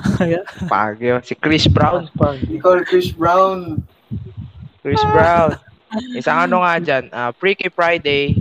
Pagyo. 0.73 1.23
Si 1.23 1.39
Chris 1.39 1.71
Brown. 1.71 2.11
Nicole 2.51 2.83
Chris 2.83 3.15
Brown. 3.15 3.79
Chris 4.83 4.99
Brown. 5.15 5.55
Isang 6.19 6.51
ano 6.51 6.67
nga 6.67 6.83
dyan, 6.83 7.07
ah, 7.15 7.31
Freaky 7.31 7.71
Friday. 7.71 8.35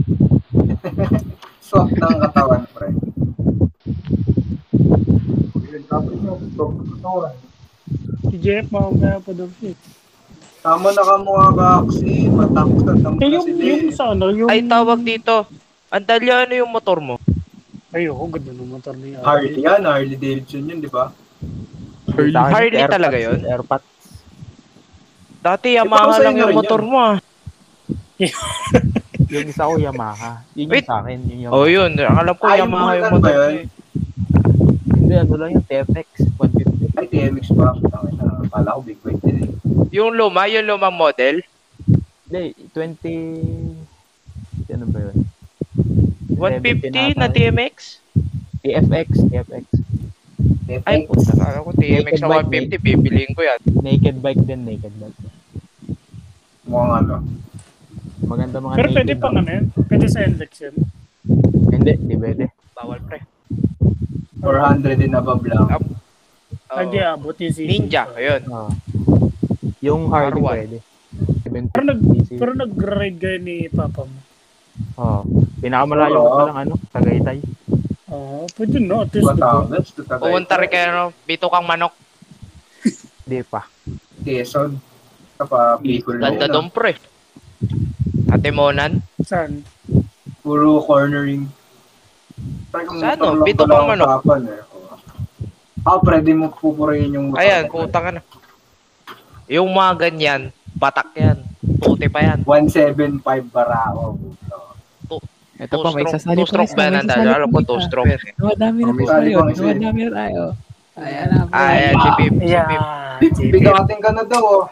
Soft 1.70 1.94
ng 1.94 2.18
katawan, 2.18 2.66
pre. 2.74 2.90
Si 8.26 8.36
Jeff, 8.42 8.66
mamaya 8.74 9.22
pa 9.22 9.32
daw 9.38 9.48
siya. 9.62 9.78
Tama 10.66 10.98
na 10.98 11.04
ka 11.06 11.16
mukha 11.22 11.48
ka, 11.54 11.68
Aksi. 11.86 12.26
Matangkad 12.34 12.98
ng 13.06 13.16
Eh, 13.22 13.30
yung, 13.38 13.48
yung 13.54 13.84
sa 13.94 14.18
ano, 14.18 14.34
yung... 14.34 14.50
Ay, 14.50 14.66
tawag 14.66 15.06
dito. 15.06 15.46
Andalya, 15.94 16.50
ano 16.50 16.54
yung 16.58 16.74
motor 16.74 16.98
mo? 17.06 17.22
Ay, 17.96 18.12
oh, 18.12 18.28
ganda 18.28 18.52
ng 18.52 18.68
motor 18.68 19.00
niya. 19.00 19.24
Harley 19.24 19.64
yan, 19.64 19.88
Harley 19.88 20.20
Davidson 20.20 20.68
yun, 20.68 20.84
di 20.84 20.92
ba? 20.92 21.16
Harley. 22.12 22.36
Harley 22.36 22.76
AirPods, 22.76 22.92
talaga 22.92 23.16
yun? 23.16 23.40
AirPods. 23.48 23.88
Dati 25.40 25.80
Yamaha 25.80 26.20
lang 26.20 26.36
yung 26.36 26.52
motor 26.52 26.84
mo 26.84 27.00
ah. 27.00 27.16
Yung 29.28 29.48
isa 29.52 29.68
ko, 29.68 29.76
Yamaha. 29.76 30.40
Yun 30.56 30.72
Wait. 30.72 30.84
yung 30.84 30.88
sa 30.88 31.04
akin. 31.04 31.20
Yung 31.28 31.42
Yamaha. 31.48 31.60
Oh, 31.60 31.68
yun. 31.68 31.92
Alam 32.00 32.36
ko 32.40 32.44
Ay, 32.48 32.60
Yamaha 32.64 32.92
yung 32.96 33.12
motor 33.12 33.20
ba 33.20 33.32
yun? 33.36 33.54
Hindi, 34.88 35.14
ano 35.20 35.34
lang 35.36 35.50
yung 35.52 35.66
TFX 35.68 36.08
150. 36.40 36.96
Ay, 36.96 37.06
TMX 37.12 37.46
pa. 37.52 37.76
Kala 38.48 38.76
ko 38.76 38.80
big 38.88 39.00
bike 39.04 39.22
din 39.28 39.38
eh. 39.44 39.52
Yung 39.92 40.16
luma, 40.16 40.48
yung 40.48 40.64
lumang 40.64 40.96
model. 40.96 41.44
Hindi, 42.28 42.56
20... 42.72 44.76
Ano 44.76 44.86
ba 44.92 45.00
yun? 45.12 45.16
150 46.38 47.18
na. 47.18 47.28
TMX. 47.28 47.76
TFX, 48.60 49.08
TFX. 49.28 49.66
Ay, 50.84 51.08
puta. 51.08 51.32
Akala 51.34 51.64
ko 51.64 51.72
TMX 51.74 52.14
na 52.20 52.28
Naked 52.30 52.78
150. 52.78 52.78
Bibiliin 52.80 53.32
ko 53.34 53.42
yan. 53.42 53.60
Naked 53.80 54.18
bike 54.20 54.44
din, 54.44 54.62
naked 54.64 54.94
bike. 54.94 55.20
Mukhang 56.64 56.94
ano. 57.02 57.16
Maganda 58.20 58.58
mga 58.60 58.76
Pero 58.76 58.88
naked 58.88 58.98
pwede 58.98 59.14
pang 59.16 59.34
ano 59.34 59.42
bike. 59.42 59.54
yun? 59.54 59.66
Pwede 59.88 60.06
sa 60.08 60.20
index 60.22 60.52
yun. 60.60 60.76
Hindi, 61.68 61.94
di 61.98 62.16
pwede. 62.16 62.44
Bawal 62.74 63.00
pre. 63.02 63.20
400 64.38 64.96
din 64.96 65.14
above 65.14 65.44
lang. 65.46 65.66
Ah, 66.68 66.84
di 66.84 67.00
Oh. 67.00 67.14
abot 67.16 67.34
yung 67.34 67.56
CC. 67.56 67.66
Ninja. 67.66 68.04
Ayun. 68.12 68.42
Ah. 68.52 68.70
Yung 69.80 70.12
Harley 70.12 70.36
R1. 70.36 70.44
pwede. 70.44 70.78
70 71.42 71.72
Pero 71.72 71.84
nag, 71.86 72.02
pero 72.36 72.52
nag-ride 72.54 73.18
kayo 73.18 73.38
ni 73.40 73.72
Papa 73.72 74.04
mo. 74.04 74.20
Oh. 74.98 75.22
Pinakamalayo 75.62 76.18
ko 76.18 76.26
Oo. 76.26 76.34
pa 76.34 76.44
lang 76.50 76.58
ano, 76.60 76.74
Tagaytay. 76.90 77.38
Oo, 78.10 78.50
pwede 78.58 78.78
no. 78.82 79.06
At 79.06 79.14
least, 79.14 79.22
diba? 79.22 79.34
Batangas 79.36 79.88
to 79.94 80.02
Tagaytay. 80.02 80.24
Pumunta 80.26 80.54
rin 80.58 80.70
kayo, 80.70 80.88
no? 80.90 81.06
Bito 81.24 81.48
kang 81.48 81.66
manok. 81.66 81.94
Di 83.30 83.46
pa. 83.46 83.62
Quezon. 84.22 84.82
Kapa, 85.38 85.78
Bicol 85.78 86.18
na 86.18 86.34
Ganda 86.34 86.46
yun, 86.46 86.50
ah. 86.50 86.54
doon, 86.58 86.68
pre. 86.74 86.94
Atimonan. 88.28 89.06
Saan? 89.22 89.62
Puro 90.42 90.82
cornering. 90.82 91.46
Parang 92.74 92.98
Sa 92.98 93.14
ano? 93.14 93.46
Bito 93.46 93.70
pang 93.70 93.86
ang 93.86 93.90
manok. 93.94 94.08
usapan, 94.10 94.42
eh. 94.50 94.62
Oo. 94.74 94.96
Ah, 95.86 96.02
pwede 96.02 96.34
mo 96.34 96.50
pupurihin 96.50 97.14
yung 97.14 97.26
motor. 97.30 97.46
Ayan, 97.46 97.70
puta 97.70 98.00
ka 98.02 98.10
na. 98.12 98.22
Yung 99.48 99.70
mga 99.70 100.10
ganyan, 100.10 100.42
batak 100.74 101.14
yan. 101.14 101.38
Puti 101.78 102.10
pa 102.10 102.20
yan. 102.20 102.42
175 102.44 103.22
barao. 103.48 104.18
Ito 105.58 105.76
pa, 105.82 105.90
may 105.90 106.06
Two-stroke- 106.06 106.14
sasali 106.14 106.38
pa 106.38 106.42
two-stroke 106.46 106.74
ba 106.78 106.84
sasali 106.94 107.30
Alam 107.34 107.50
pa 107.50 107.60
ko, 107.60 107.66
two-stroke. 107.66 108.14
Dumadami 108.38 108.82
na 108.86 108.92
po 108.94 109.04
tayo. 109.10 109.38
Dumadami 109.50 110.02
na 110.06 110.12
tayo. 110.14 110.44
Ayan 110.98 111.26
na. 111.30 111.40
Ah, 111.50 111.70
ayan, 111.74 111.94
si 111.98 112.10
Pip. 112.14 112.34
Si 112.38 112.54
Pip. 112.62 113.52
Bigatin 113.54 114.00
ka 114.02 114.10
na 114.14 114.24
daw, 114.26 114.44
oh. 114.46 114.66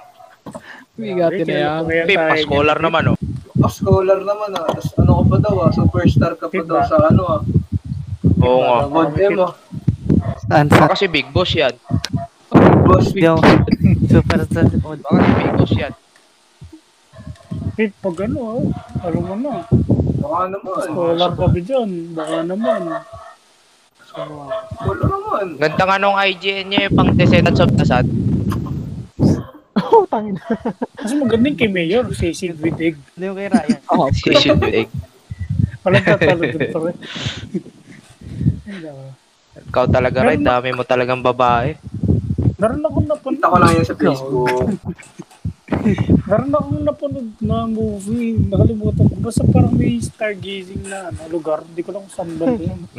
Bigatin 0.94 1.46
na 1.46 1.58
yan. 1.58 1.82
Pip, 2.06 2.18
pa-scholar 2.18 2.78
naman, 2.78 3.04
oh. 3.14 3.18
Oh, 3.56 3.72
scholar 3.72 4.20
naman, 4.22 4.50
ah. 4.54 4.66
Tas 4.70 4.94
ano 5.02 5.22
ka 5.22 5.24
pa 5.26 5.38
daw, 5.42 5.56
ah. 5.66 5.70
Superstar 5.74 6.34
ka 6.38 6.46
pa 6.50 6.62
daw 6.62 6.82
sa 6.86 6.98
ano, 7.10 7.24
ah. 7.30 7.42
Oo 8.46 8.60
nga. 8.62 8.78
Modem, 8.86 9.42
ah. 9.42 9.54
Saan 10.46 10.70
sa 10.70 10.86
Baka 10.86 10.98
si 10.98 11.10
Big 11.10 11.30
Boss 11.34 11.50
yan. 11.54 11.74
Boss, 12.86 13.10
yung 13.18 13.42
super 14.06 14.42
sa 14.46 14.62
Baka 14.70 15.18
si 15.18 15.32
Big 15.34 15.54
Boss 15.58 15.74
yan. 15.74 15.94
Pip, 17.74 17.92
pag 18.02 18.18
ano, 18.30 18.38
oh, 18.38 18.66
alam 19.02 19.22
mo 19.26 19.36
na. 19.36 19.66
Baka 20.26 20.46
naman. 20.50 20.86
Scholar 20.86 21.32
ka 21.32 21.46
ba 21.46 21.60
dyan? 21.60 21.90
Baka 22.12 22.38
naman. 22.42 22.82
Wala 24.16 25.04
naman. 25.04 25.46
Ganda 25.60 25.84
nga 25.84 25.98
nung 25.98 26.16
IGN 26.16 26.66
niya, 26.66 26.88
yung 26.88 26.96
pang 26.96 27.12
Descendants 27.12 27.60
of 27.60 27.72
the 27.72 27.84
Sun. 27.84 28.08
Oh, 29.76 30.08
tangin. 30.08 30.40
Mas 30.96 31.12
maganda 31.14 31.46
yung 31.46 31.60
kay 31.60 31.68
Mayor, 31.68 32.08
si 32.12 32.32
Sid 32.32 32.58
Wittig. 32.58 32.96
Ano 33.16 33.24
yung 33.28 33.38
kay 33.38 33.50
Ryan? 33.50 33.80
Oh, 33.92 34.08
Si 34.10 34.32
Shield 34.34 34.64
Egg. 34.66 34.90
Walang 35.84 36.02
tatalo 36.02 36.44
dun 36.48 36.64
pa 36.74 36.80
rin. 36.82 36.98
Ikaw 39.68 39.86
talaga, 39.88 40.18
Ray. 40.24 40.40
Dami 40.40 40.70
mo 40.72 40.82
talagang 40.82 41.20
babae. 41.20 41.76
Meron 42.56 42.82
akong 42.82 43.06
napanood. 43.06 43.36
Kita 43.36 43.52
ko 43.52 43.58
lang 43.60 43.72
yan 43.72 43.86
sa 43.86 43.96
Facebook. 43.96 44.50
Meron 46.30 46.54
akong 46.54 46.86
napanood 46.86 47.34
na 47.42 47.66
movie. 47.66 48.38
Nakalimutan 48.38 49.10
ko. 49.10 49.18
Basta 49.18 49.42
parang 49.50 49.74
may 49.74 49.98
stargazing 49.98 50.86
na 50.86 51.10
ano, 51.10 51.26
lugar. 51.34 51.66
Hindi 51.66 51.82
ko 51.82 51.90
lang 51.94 52.06
kung 52.06 52.14
saan 52.14 52.38
ba 52.38 52.46
yun. 52.54 52.86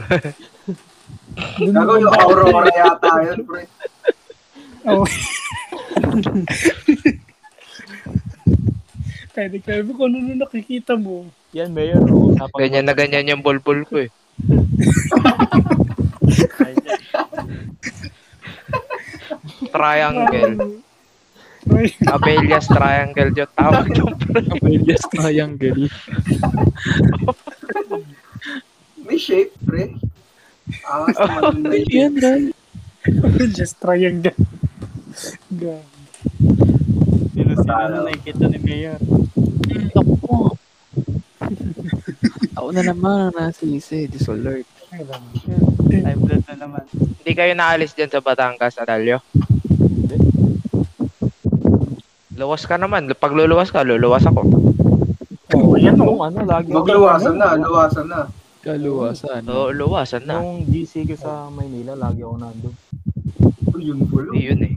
Gago 1.71 1.95
yung 2.01 2.11
Aurora 2.11 2.67
yata 2.75 3.23
yun, 3.23 3.47
pre. 3.47 3.71
Oh. 4.87 5.07
Pwede 9.37 9.61
ka. 9.61 9.85
Kung 9.85 10.09
ano 10.11 10.17
na 10.27 10.35
nakikita 10.43 10.99
mo. 10.99 11.31
Yan, 11.55 11.71
Mayor. 11.71 12.03
Oh, 12.11 12.35
Ganyan 12.57 12.89
na 12.89 12.97
ganyan 12.97 13.29
yung 13.31 13.45
bulbul 13.45 13.85
ko 13.87 14.03
eh. 14.03 14.11
Triangle. 19.77 20.81
Abelias 22.07 22.67
Triangle 22.71 23.31
yung 23.35 23.53
tawag 23.53 23.87
yung 23.95 24.15
Abelias 24.55 25.03
Triangle. 25.11 25.91
May 29.07 29.19
shape, 29.19 29.55
pre. 29.63 29.95
May 31.63 31.83
shape. 31.87 31.95
Yan, 31.95 32.15
Ray. 32.19 32.51
just 33.55 33.79
triangle. 33.79 34.35
God. 35.55 35.87
Sino 37.33 37.53
sino 37.55 37.73
na 37.87 38.03
nakikita 38.03 38.51
ni 38.51 38.59
Mayor? 38.59 38.99
Ako. 39.95 40.59
Ako 42.59 42.69
na 42.75 42.83
naman 42.83 43.31
ang 43.31 43.37
nasisi. 43.37 44.11
Disalert. 44.11 44.67
Live 45.87 46.21
blood 46.21 46.45
na 46.51 46.57
naman. 46.57 46.85
Hindi 46.91 47.33
kayo 47.33 47.53
naalis 47.55 47.95
dyan 47.95 48.11
sa 48.11 48.23
Batangas, 48.23 48.75
Adalio? 48.81 49.23
Luwas 52.37 52.69
ka 52.69 52.77
naman. 52.77 53.09
Pag 53.17 53.33
luluwas 53.33 53.73
ka, 53.73 53.81
luluwas 53.81 54.25
ako. 54.25 54.45
Oh, 55.57 55.73
yan 55.75 55.97
oh. 55.99 56.21
ano, 56.21 56.45
lagi 56.45 56.69
Magluwasan 56.69 57.35
na, 57.39 57.57
luwasan 57.57 58.07
na. 58.07 58.21
Kaluwasan. 58.61 59.41
Oo, 59.47 59.71
luwasan 59.71 60.23
na. 60.27 60.43
Nung 60.43 60.67
GC 60.67 61.07
ko 61.07 61.15
sa 61.15 61.47
Maynila, 61.49 61.95
lagi 61.95 62.21
ako 62.21 62.37
nandun. 62.37 62.75
Oh, 63.71 63.79
yun 63.79 64.03
po 64.05 64.27
Hindi 64.27 64.41
yun 64.43 64.61
eh. 64.61 64.75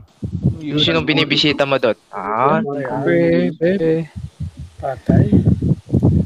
Yung 0.62 0.78
sinong 0.78 1.04
binibisita 1.04 1.66
mo 1.66 1.76
doon? 1.76 1.98
Ah, 2.08 2.62
Bebe, 3.02 3.50
bebe. 3.58 4.06
Patay. 4.78 5.34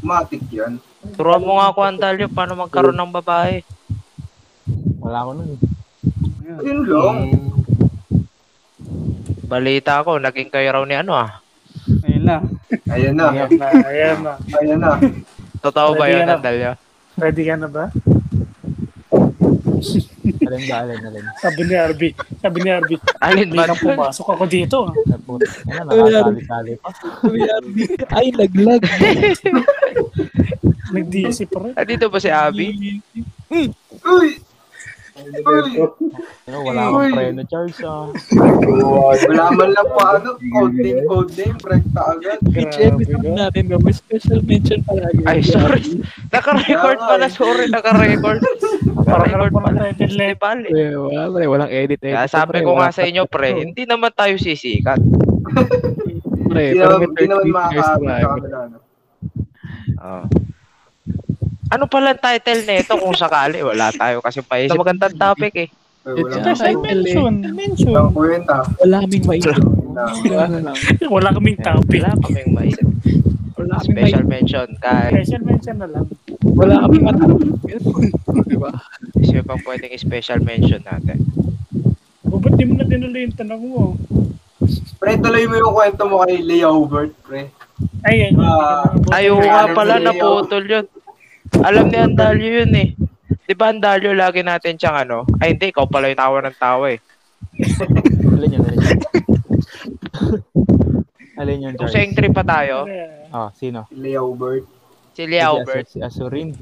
Matic 0.04 0.44
yan. 0.52 0.76
turuan 1.16 1.40
mo 1.40 1.56
nga 1.56 1.72
ako, 1.72 1.80
Andalio, 1.82 2.28
paano 2.28 2.52
magkaroon 2.54 2.94
ng 2.94 3.14
babae. 3.14 3.64
Wala 5.00 5.18
ako 5.24 5.30
nun. 5.34 5.48
eh. 5.48 5.60
Yun 6.62 6.80
lang. 6.84 7.18
Balita 9.44 10.00
ko, 10.02 10.16
naging 10.16 10.50
kayo 10.50 10.68
raw 10.72 10.84
ni 10.84 10.96
ano 10.96 11.12
ah. 11.14 11.40
Ayun 12.06 12.24
na. 12.24 12.36
Ayan 12.88 13.14
na. 13.14 13.24
Ayan 13.30 13.50
na, 13.54 13.66
ayan 13.84 14.18
na. 14.22 14.32
Ayan 14.56 14.78
na. 14.80 14.90
Totoo 15.60 15.96
ba 15.96 16.08
yun, 16.08 16.24
yan. 16.24 16.28
Nandalyo? 16.28 16.72
Ready 17.14 17.42
ka 17.44 17.54
na 17.56 17.68
ba? 17.68 17.84
Alin 20.44 20.62
ba, 20.66 20.76
alin, 20.82 21.00
alin. 21.04 21.24
Sabi 21.38 21.60
ni 21.64 21.74
Arby. 21.76 22.08
Sabi 22.40 22.58
ni 22.62 22.70
Arby. 22.72 22.96
Alin 23.20 23.48
ba? 23.52 23.64
Bilang 23.68 23.80
pumasok 23.80 24.26
ako 24.32 24.44
dito. 24.48 24.78
ah. 24.88 24.92
Naput. 25.06 25.40
Ano, 25.68 25.88
nakasali-sali 25.92 26.72
pa. 26.80 26.88
Ay, 28.12 28.26
naglag. 28.32 28.82
Nag-DC 30.94 31.38
pa 31.48 31.58
rin. 31.64 31.74
Andito 31.76 32.06
ba 32.08 32.18
si 32.18 32.30
Abby? 32.32 33.00
Uy! 33.50 34.28
Ano, 35.24 36.56
wala 36.60 36.80
akong 36.86 37.12
preno, 37.12 37.42
Charles. 37.48 37.80
Ah. 37.80 38.08
Wala 39.24 39.44
man 39.50 39.68
lang 39.72 39.88
pa 39.90 40.04
ano, 40.18 40.36
code 40.36 40.76
name, 40.76 41.00
code 41.04 41.32
name, 41.34 41.56
rekta 41.58 42.00
agad. 42.12 42.38
Each 42.52 42.78
episode 42.78 43.24
natin, 43.26 43.62
may 43.80 43.94
special 43.94 44.40
mention 44.44 44.84
palagi. 44.84 45.24
Ay, 45.24 45.40
sorry. 45.40 45.82
Naka-record 46.28 46.98
pala. 47.00 47.26
Sorry, 47.26 47.66
naka-record. 47.66 48.44
Parang 49.08 49.24
Naka-record 49.26 49.54
pala. 49.54 49.80
eh. 49.88 49.94
Eh, 50.68 50.92
wala, 50.92 51.32
pre, 51.32 51.44
walang 51.46 51.72
edit. 51.72 51.98
edit 51.98 52.12
Kaya 52.14 52.28
sabi 52.28 52.60
ko 52.60 52.76
nga 52.76 52.92
sa 52.92 53.02
inyo, 53.02 53.24
pre, 53.24 53.64
hindi 53.64 53.88
naman 53.88 54.12
tayo 54.12 54.36
sisikat. 54.36 55.00
Pre, 56.44 56.62
Hindi 56.62 56.78
pero 56.78 57.00
naman, 57.00 57.00
may 57.00 57.08
hindi 57.08 57.24
naman 57.26 57.44
30 57.64 57.72
years 57.72 57.90
na. 57.98 58.14
ano. 58.20 58.76
Oh. 59.96 60.24
Ano 61.74 61.90
pala 61.90 62.14
ang 62.14 62.22
title 62.22 62.62
nito 62.62 62.94
kung 62.94 63.10
sakali? 63.12 63.58
Wala 63.58 63.90
tayo 63.90 64.22
kasi 64.22 64.38
paisip. 64.40 64.78
Magandang 64.78 65.18
topic 65.18 65.52
eh. 65.58 65.68
It's 66.06 66.22
Wala 66.22 66.30
a- 66.30 66.54
Special 66.54 66.54
Title 66.54 66.78
eh. 66.78 66.94
mention. 67.02 67.34
Mention. 67.50 67.92
Ang 67.96 68.10
kwenta. 68.14 68.56
Wala 68.78 68.96
kaming 69.02 69.24
maisip. 69.26 69.56
Wala 71.10 71.28
kaming 71.34 71.58
topic. 71.58 71.98
Wala 71.98 72.14
kaming 72.22 72.50
maisip. 72.54 72.86
Wala 73.58 73.74
kaming 73.80 73.90
Special 73.90 74.24
mention 74.24 74.66
kay 74.78 75.10
Special 75.18 75.42
mention 75.42 75.76
na 75.82 75.88
lang. 75.90 76.06
Wala 76.44 76.74
kaming 76.86 77.04
matanong. 77.04 77.42
Diba? 78.44 78.70
sino 79.24 79.42
pang 79.42 79.58
pwedeng 79.64 79.90
special 79.96 80.38
mention 80.38 80.78
natin. 80.84 81.18
O, 82.24 82.38
ba't 82.38 82.54
di 82.54 82.62
mo 82.62 82.78
na 82.78 82.86
tinuloy 82.86 83.26
yung 83.26 83.34
tanong 83.34 83.62
mo? 83.64 83.82
Pre, 84.96 85.10
tuloy 85.18 85.44
mo 85.44 85.54
yung 85.56 85.74
kwento 85.74 86.02
mo 86.06 86.22
kay 86.22 86.38
Lea 86.38 86.70
Hubert, 86.70 87.10
pre. 87.20 87.50
Ay, 88.04 88.14
yan. 88.22 88.38
Ah, 88.38 88.94
Ayaw 89.10 89.36
Ay, 89.36 89.48
nga 89.48 89.64
pala, 89.72 89.96
Leo? 89.96 90.06
naputol 90.06 90.62
yun. 90.62 90.86
Alam 91.64 91.88
ni 91.88 91.96
Andalyo 91.96 92.48
yun 92.60 92.72
eh. 92.76 92.88
Di 93.44 93.54
ba 93.56 93.72
Andalyo 93.72 94.12
lagi 94.12 94.44
natin 94.44 94.76
siyang 94.76 95.08
ano? 95.08 95.24
Ay 95.40 95.56
hindi, 95.56 95.72
ikaw 95.72 95.88
pala 95.88 96.12
yung 96.12 96.20
tawa 96.20 96.38
ng 96.44 96.56
tawa 96.56 96.86
eh. 96.88 97.00
Alin 98.34 98.54
yun, 98.54 98.62
alin 98.62 98.78
yun. 98.78 99.00
alin 101.40 101.64
yun, 101.64 101.74
Kung 101.74 101.88
sa 101.88 102.00
entry 102.00 102.28
pa 102.30 102.42
tayo, 102.42 102.84
Ah, 103.28 103.50
sino? 103.50 103.90
Si 103.90 103.98
Lea 103.98 104.22
Hubert. 104.22 104.62
si 105.14 105.22
Lia 105.26 105.50
Albert. 105.50 105.86
Si 105.90 105.98
Asurin. 105.98 106.54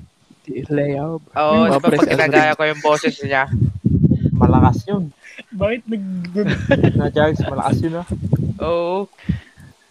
Layout. 0.68 1.22
Oo, 1.36 1.68
di 1.68 1.78
ba 1.78 1.88
pag 1.88 2.00
si 2.00 2.08
ginagaya 2.08 2.52
ko 2.56 2.64
yung 2.64 2.80
boses 2.80 3.14
niya? 3.20 3.44
Malakas 4.40 4.84
yun. 4.84 5.12
Bakit 5.52 5.82
nag... 5.86 6.04
Na, 6.96 7.08
Charles, 7.08 7.40
malakas 7.40 7.76
yun 7.78 8.00
ah. 8.00 8.06
Oo. 8.60 9.06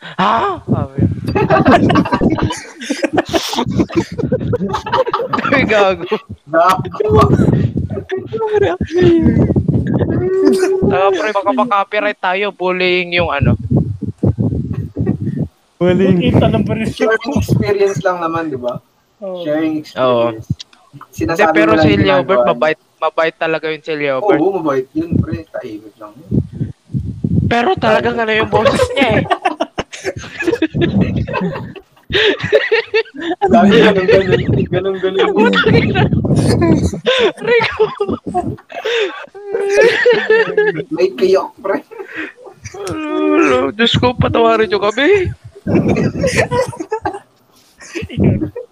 Ha? 0.01 0.57
Sabi. 0.65 0.97
Ay, 5.53 5.63
gago. 5.69 6.09
Gago. 6.49 6.97
Saka 10.89 11.07
pre, 11.13 11.29
baka 11.31 11.51
pa-copyright 11.53 12.19
tayo. 12.19 12.49
Bullying 12.49 13.13
yung 13.13 13.29
ano. 13.29 13.53
Kita 15.81 16.45
lang 16.49 16.63
pa 16.65 16.73
rin 16.77 16.85
siya. 16.89 17.09
Sharing 17.09 17.33
experience 17.37 17.99
lang 18.05 18.17
naman, 18.21 18.53
di 18.53 18.57
ba? 18.57 18.77
Oh. 19.21 19.41
Sharing 19.45 19.85
Oo. 19.97 20.33
experience. 20.33 20.49
Hindi, 20.91 21.07
Sinasabi 21.15 21.55
pero 21.55 21.71
mo 21.71 21.79
lang 21.79 21.85
si 21.87 21.91
yung 21.95 22.03
Leobert, 22.03 22.41
mabait, 22.51 22.79
mabait 22.99 23.35
talaga 23.39 23.65
yun 23.71 23.79
si 23.79 23.93
Leobert. 23.95 24.39
Oo, 24.43 24.59
mabait 24.59 24.87
yun, 24.91 25.15
pre. 25.15 25.47
Tahimik 25.47 25.95
lang 25.95 26.11
yun. 26.19 26.29
Pero 27.47 27.69
talagang 27.79 28.19
ano 28.19 28.31
yung 28.31 28.51
boses 28.51 28.83
niya 28.95 29.23
eh. 29.23 29.25
Sabi, 33.51 33.75
ganun, 33.79 34.05
ganun. 34.07 34.41
Ganun, 34.67 34.95
ganun. 34.99 35.53
Rico. 37.39 37.85
May 40.91 41.09
kiyok, 41.15 41.51
pre. 41.59 41.79
Lolo, 42.91 43.71
Diyos 43.75 43.95
ko, 43.99 44.15
patawarin 44.15 44.71
niyo 44.71 44.79
kami. 44.79 45.31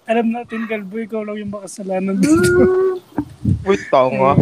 Alam 0.09 0.33
natin, 0.33 0.65
Galbo, 0.65 0.97
ikaw 0.97 1.21
lang 1.21 1.37
yung 1.37 1.53
makasalanan 1.53 2.17
dito. 2.17 2.97
Wait, 3.67 3.83
tanga. 3.91 4.39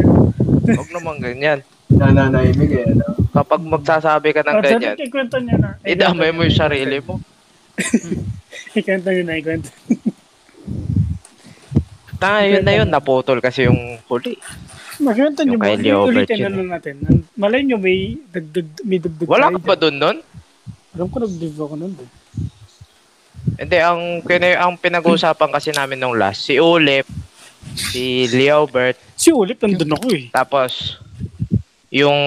Huwag 0.68 0.90
naman 0.94 1.20
ganyan. 1.20 1.60
Nananahimik 1.92 2.72
eh, 2.72 2.86
ano? 2.88 3.17
Kapag 3.38 3.62
magsasabi 3.62 4.30
ka 4.32 4.42
ng 4.42 4.56
Oh, 4.56 4.62
ganyan, 4.62 4.82
sorry, 4.92 5.06
ikwento 5.06 5.38
niya 5.38 5.56
na. 5.56 5.70
idamay 5.86 6.34
mo 6.34 6.42
yung 6.42 6.58
sarili 6.58 6.98
mo. 7.00 7.22
Ikwento 8.74 9.08
niya 9.08 9.24
na, 9.24 9.38
ikwento. 9.42 9.70
Tanga, 12.18 12.42
yun 12.50 12.64
na 12.64 12.74
yun. 12.74 12.90
Naputol 12.90 13.38
kasi 13.38 13.70
yung 13.70 13.78
huli. 14.10 14.42
Makwento 14.98 15.46
niyo 15.46 15.62
ba? 15.62 15.78
Ulitin 16.04 16.42
na 16.42 16.50
lang 16.50 16.70
natin. 16.72 16.94
Malay 17.38 17.62
niyo 17.62 17.78
may 17.78 18.18
dagdag, 18.28 18.66
may 18.82 18.98
dagdag 18.98 19.30
Wala 19.30 19.54
ka 19.54 19.60
ba 19.62 19.78
dun 19.78 20.02
nun? 20.02 20.18
Alam 20.98 21.08
ko 21.08 21.22
nag-live 21.22 21.60
ako 21.60 21.76
nun. 21.78 21.94
eh. 21.94 22.10
Hindi, 23.56 23.78
ang, 23.78 24.02
kina- 24.22 24.58
ang 24.60 24.74
pinag-uusapan 24.76 25.54
kasi 25.54 25.70
namin 25.70 26.02
nung 26.02 26.18
last, 26.18 26.42
si 26.42 26.58
Ulip, 26.58 27.06
si 27.72 28.26
Leobert, 28.28 28.98
Si 29.14 29.30
Ulip, 29.30 29.62
nandun 29.62 29.94
ako 29.94 30.08
eh. 30.12 30.30
tapos 30.30 30.98
yung 31.90 32.18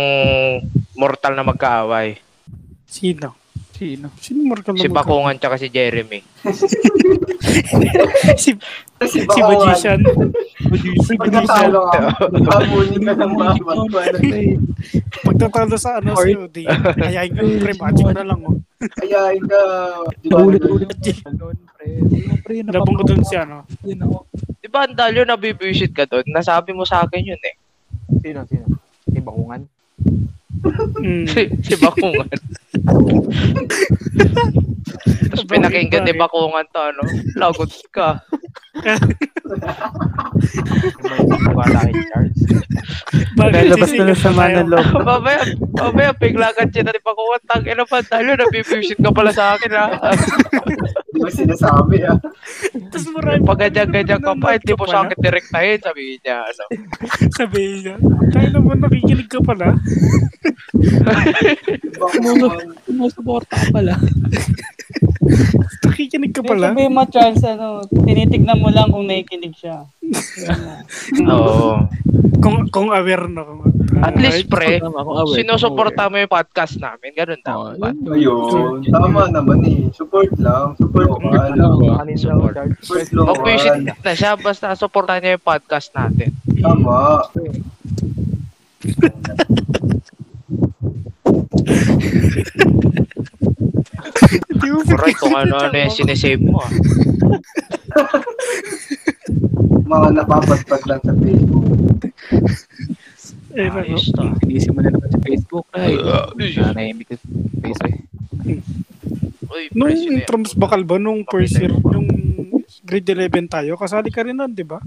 mortal 1.00 1.32
na 1.32 1.48
magkaaway. 1.48 2.20
Sino? 2.84 3.40
Sino? 3.72 4.12
Sino 4.20 4.44
Marco 4.44 4.76
Si 4.76 4.92
Bakungan 4.92 5.40
tsaka 5.40 5.56
si 5.56 5.72
Jeremy. 5.72 6.20
si, 8.36 8.52
Si 9.00 9.08
si 9.08 9.24
Bakongan. 9.24 9.72
Magician. 9.72 10.00
si 11.00 11.12
Magician. 11.16 11.16
Pagkatalo 11.16 11.80
ka, 11.88 12.00
ka 13.00 13.12
ng 13.16 13.32
matwan. 13.32 14.12
Pagtatalo 15.24 15.76
sa 15.80 15.96
ano 15.96 16.12
si 16.20 16.36
Odi. 16.36 16.68
Ayayin 16.68 17.32
ka, 17.32 17.40
pre, 17.40 17.72
magic 17.80 18.06
na 18.12 18.28
lang. 18.28 18.40
Oh. 18.44 18.60
Di 20.20 20.28
ba? 20.28 20.44
Ulit-ulit 20.44 20.92
Ganun, 21.00 21.56
pre. 21.64 21.88
Ano, 22.04 22.32
pre, 22.44 22.54
Labang 22.60 22.96
ko 23.00 23.04
dun 23.08 23.24
si 23.24 23.40
ano. 23.40 23.64
Di 24.60 24.68
ba, 24.68 24.84
Andalyo, 24.84 25.24
nabibisit 25.24 25.96
ka 25.96 26.04
doon? 26.04 26.28
Nasabi 26.28 26.76
mo 26.76 26.84
sa 26.84 27.08
akin 27.08 27.32
yun 27.32 27.40
eh. 27.40 27.56
Sino, 28.20 28.44
sino? 28.44 28.68
Si 29.08 29.16
Bakungan. 29.16 29.64
Mm. 31.01 31.25
Si, 31.25 31.42
si 31.64 31.75
Bakungan. 31.81 32.29
Tapos 35.31 35.46
pinakinggan 35.49 36.05
ni 36.05 36.12
Bakungan 36.12 36.66
to, 36.75 36.81
ano? 36.81 37.03
Lagot 37.38 37.73
ka. 37.94 38.20
Wala 41.55 41.79
kay 41.85 41.95
Charles. 42.09 42.38
Lalabas 43.37 43.90
na 43.97 44.05
ng 44.12 44.21
sama 44.21 44.49
ng 44.53 44.69
loob. 44.71 44.87
mamaya, 45.05 45.43
mamaya, 45.77 46.11
bigla 46.16 46.55
ka 46.55 46.64
siya 46.69 46.87
ni 46.87 47.01
Bakungan. 47.03 47.43
Tang, 47.49 47.64
ina 47.66 47.85
ba, 47.85 48.01
Andalyo, 48.01 48.33
nabibisit 48.37 48.99
ka 49.01 49.11
pala 49.11 49.33
sa 49.35 49.57
akin, 49.57 49.73
ha? 49.75 49.87
Di 51.11 51.19
ba 51.19 51.31
sinasabi 51.31 52.07
ah? 52.07 52.16
Tapos 52.93 53.07
marami. 53.12 53.43
Pag 53.45 53.59
ganyan-ganyan 53.69 54.21
ka 54.23 54.33
pa, 54.38 54.57
hindi 54.57 54.73
mo 54.77 54.85
sa 54.87 55.03
akin 55.05 55.19
direktahin, 55.19 55.81
sabihin 55.83 56.19
niya, 56.23 56.38
ano? 56.47 56.64
Sabihin 57.35 57.79
niya. 57.85 57.97
Tayo 58.31 58.49
naman 58.55 58.79
nakikinig 58.81 59.29
ka 59.29 59.40
pala. 59.43 59.75
Sumusuporta 62.87 63.55
ka 63.57 63.66
pala. 63.75 63.95
Nakikinig 65.87 66.33
ka 66.33 66.42
pala. 66.42 66.72
Sabi 66.72 66.88
mo, 66.90 67.05
Charles, 67.07 67.44
ano, 67.44 67.85
tinitignan 67.87 68.59
mo 68.59 68.72
lang 68.72 68.90
kung 68.90 69.07
nakikinig 69.07 69.55
siya. 69.55 69.85
Oo. 71.29 71.87
Kung, 72.40 72.72
kung 72.72 72.88
aware 72.90 73.29
na. 73.29 73.44
Kung, 73.44 73.61
At 74.00 74.16
least, 74.16 74.48
pre, 74.48 74.81
sinusuporta 75.37 76.09
mo 76.09 76.16
yung 76.16 76.33
podcast 76.33 76.81
namin. 76.81 77.12
Ganun 77.12 77.44
Oo, 77.44 77.76
dapat. 77.76 77.94
Ayun, 78.16 78.81
tama 78.88 79.29
naman 79.29 79.61
eh. 79.68 79.92
Support 79.92 80.40
lang. 80.40 80.72
Support 80.81 81.20
Support 81.20 81.37
lang. 81.37 81.61
daw, 81.61 81.76
Support. 82.16 82.57
Support 82.81 83.09
lang. 83.12 83.26
Mag-visit 83.29 83.76
na 84.00 84.12
siya, 84.16 84.40
basta 84.40 84.72
supportan 84.72 85.20
niya 85.20 85.37
yung 85.37 85.44
podcast 85.44 85.92
natin. 85.92 86.33
Tama. 86.64 87.20
Correct, 94.87 95.18
kung 95.18 95.35
ano-ano 95.35 95.74
yung 95.74 95.92
sinesave 95.92 96.40
mo. 96.40 96.59
ah. 96.59 96.70
Mga 99.83 100.09
napapatpat 100.14 100.83
lang 100.87 101.00
sa 101.00 101.12
Facebook. 101.12 101.66
Eh, 103.50 103.66
ano? 103.66 103.83
Ayos 103.83 104.06
to. 104.09 104.22
Sinisip 104.40 104.70
mo 104.70 104.80
na 104.80 104.90
naman 104.90 105.11
sa 105.11 105.18
Facebook. 105.18 105.66
Ay, 105.72 105.98
nanahimik 106.54 107.11
sa 107.11 107.18
Facebook 107.59 107.98
eh. 108.46 108.62
Uy, 109.50 109.62
Nung 109.72 109.90
presyo 109.90 110.06
na 110.06 110.14
yan. 110.14 110.18
intrams 110.22 110.52
bakal 110.54 110.87
ba, 110.87 110.94
nung 110.96 111.26
first 111.26 111.59
year, 111.59 111.74
nung 111.74 112.06
grade 112.80 113.09
11 113.09 113.50
tayo, 113.50 113.74
kasali 113.74 114.06
ka 114.09 114.22
rin 114.22 114.38
nun, 114.38 114.54
di 114.54 114.62
ba? 114.62 114.78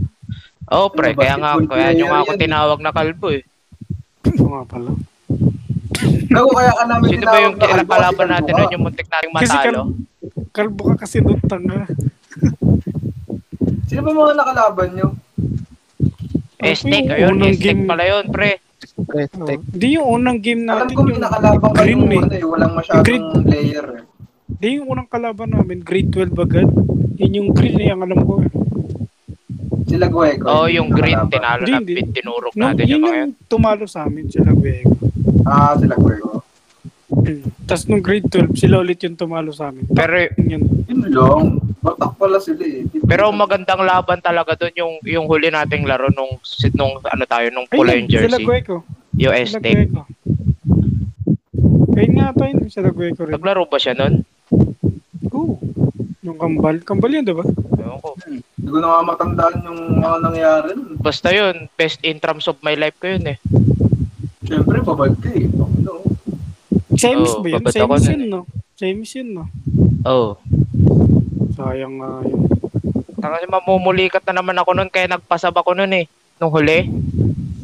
Oh, 0.72 0.88
pre, 0.88 1.12
Ano, 1.12 1.20
kaya 1.20 1.36
nga, 1.36 1.52
basketball 1.54 1.76
kaya 1.76 1.90
nyo 1.92 2.06
nga 2.06 2.08
player 2.08 2.24
ako 2.24 2.32
yan. 2.32 2.40
tinawag 2.40 2.80
na 2.80 2.92
kalbo 2.92 3.28
eh. 3.30 3.44
Oo 4.32 4.48
nga 4.50 4.64
pala. 4.64 4.90
Ako 6.36 6.50
kaya 6.50 6.72
ka 6.72 6.84
namin 6.86 7.08
Sino 7.08 7.24
ba 7.24 7.38
yung 7.40 7.56
kalaban 7.58 7.98
kasi 8.20 8.34
natin 8.34 8.54
ka. 8.54 8.72
yung 8.72 8.84
muntik 8.84 9.08
nating 9.08 9.32
Kasi 9.34 9.54
matalo? 9.54 9.82
kal- 9.82 9.96
kalbo 10.52 10.82
ka 10.86 10.96
kasi 11.00 11.18
nun, 11.20 11.40
tanga. 11.44 11.80
Sino 13.86 14.00
ba 14.02 14.12
mga 14.12 14.34
nakalaban 14.36 14.90
nyo? 14.94 15.08
Eh, 16.58 16.74
steak, 16.74 17.06
Yung 17.06 17.14
ayun, 17.14 17.32
unang 17.36 17.50
eh, 17.50 17.56
steak 17.56 17.76
game- 17.76 17.86
pala 17.86 18.04
yun, 18.04 18.26
pre. 18.28 18.52
Pre, 18.84 19.24
Oh, 19.34 19.46
tek. 19.46 19.60
Di 19.66 19.96
yung 19.96 20.08
unang 20.14 20.38
game 20.38 20.64
Alam 20.64 20.86
natin, 20.86 20.94
ko 20.94 21.02
may 21.02 21.12
yung 21.12 21.22
nakalaban 21.22 21.70
kayo 21.72 21.84
green 21.84 22.04
eh. 22.06 22.20
ano 22.20 22.34
eh. 22.34 22.44
Walang 22.46 22.74
masyadong 22.74 23.04
Green. 23.04 23.26
player 23.42 23.86
eh. 23.90 24.04
Di 24.54 24.68
yung 24.74 24.88
unang 24.88 25.08
kalaban 25.08 25.50
namin, 25.50 25.80
grade 25.80 26.10
12 26.10 26.36
agad. 26.38 26.68
Yun 27.16 27.34
yung 27.34 27.50
green 27.52 27.80
eh, 27.80 27.90
ang 27.90 28.02
alam 28.02 28.20
ko. 28.20 28.40
eh. 28.40 28.50
Sila 29.86 30.08
Gueco. 30.08 30.46
Oh, 30.46 30.64
hindi 30.64 30.76
yung 30.76 30.90
green, 30.90 31.20
tinalo 31.28 31.62
Hindi, 31.62 31.70
na, 31.70 31.80
hindi. 31.80 31.94
pin- 31.96 32.12
tinurok 32.14 32.54
natin 32.56 32.82
yun 32.82 32.90
yung 32.90 33.04
mga 33.04 33.14
yun. 33.14 33.22
yung 33.22 33.34
tumalo 33.46 33.84
sa 33.86 34.00
amin, 34.04 34.26
sila 34.26 34.52
Guego. 34.52 34.92
Ah, 35.44 35.76
sila 35.76 35.96
Gueco. 35.96 36.42
Tapos 37.64 37.86
nung 37.86 38.02
grade 38.02 38.26
12, 38.28 38.58
sila 38.58 38.80
ulit 38.80 38.98
yung 39.00 39.14
tumalo 39.14 39.54
sa 39.54 39.70
amin. 39.70 39.86
Pero, 39.88 40.34
Yun. 40.36 40.62
Yun 40.84 41.00
lang. 41.08 41.46
Batak 41.80 42.16
pala 42.16 42.40
sila 42.40 42.64
eh. 42.64 42.84
Di- 42.86 43.04
pero 43.04 43.28
magandang 43.30 43.84
laban 43.84 44.18
talaga 44.18 44.56
doon 44.56 44.74
yung 44.74 44.94
yung 45.04 45.26
huli 45.28 45.48
nating 45.48 45.84
laro 45.84 46.08
nung 46.10 46.40
nung 46.74 46.98
ano 46.98 47.24
tayo 47.26 47.52
nung 47.52 47.68
pula 47.68 47.94
yung 47.94 48.08
sila 48.08 48.34
jersey. 48.34 48.44
Guego. 48.44 48.76
Yung 49.14 49.36
Sila 49.36 49.60
Aztec. 49.60 49.76
Guego. 49.84 50.02
Ayun 51.94 52.14
nga 52.16 52.34
tayo, 52.34 52.54
sila 52.68 52.90
Guego 52.90 53.22
rin. 53.24 53.34
Naglaro 53.36 53.68
ba 53.68 53.78
siya 53.78 53.94
nun? 53.94 54.24
Oo. 55.30 55.60
Yung 56.24 56.40
kambal. 56.40 56.80
Kambal 56.82 57.12
yun, 57.12 57.28
diba? 57.28 57.44
Ewan 57.76 58.00
ko. 58.00 58.16
Hindi 58.24 58.70
ko 58.70 58.78
na 58.80 58.88
nga 58.90 59.02
matandaan 59.06 59.56
yung 59.62 59.80
mga 60.00 60.18
nangyari. 60.24 60.70
nun. 60.74 60.96
Basta 60.98 61.30
yun, 61.30 61.68
best 61.76 62.00
in 62.02 62.18
terms 62.18 62.48
of 62.48 62.56
my 62.62 62.74
life 62.74 62.96
ko 62.98 63.12
yun 63.12 63.28
eh. 63.28 63.38
Siyempre, 64.54 64.78
babad 64.86 65.18
ka 65.18 65.34
eh. 65.34 65.50
Ano? 65.50 66.06
Semis 66.94 67.34
Oo, 67.34 67.42
ba 67.42 67.48
yun? 67.58 67.66
Semis 67.74 68.06
yun, 68.06 68.22
eh. 68.22 68.30
no? 68.30 68.40
Semis 68.78 69.12
yun, 69.18 69.28
no? 69.34 69.44
Oh. 70.06 70.38
Sayang 71.58 71.98
nga 71.98 72.22
yun. 72.22 72.46
Kasi 73.18 73.50
mamumulikat 73.50 74.22
na 74.30 74.46
naman 74.46 74.54
ako 74.62 74.78
nun 74.78 74.94
kaya 74.94 75.10
nagpasab 75.10 75.58
ako 75.58 75.74
nun 75.74 75.90
eh. 75.98 76.06
Nung 76.38 76.54
huli. 76.54 76.86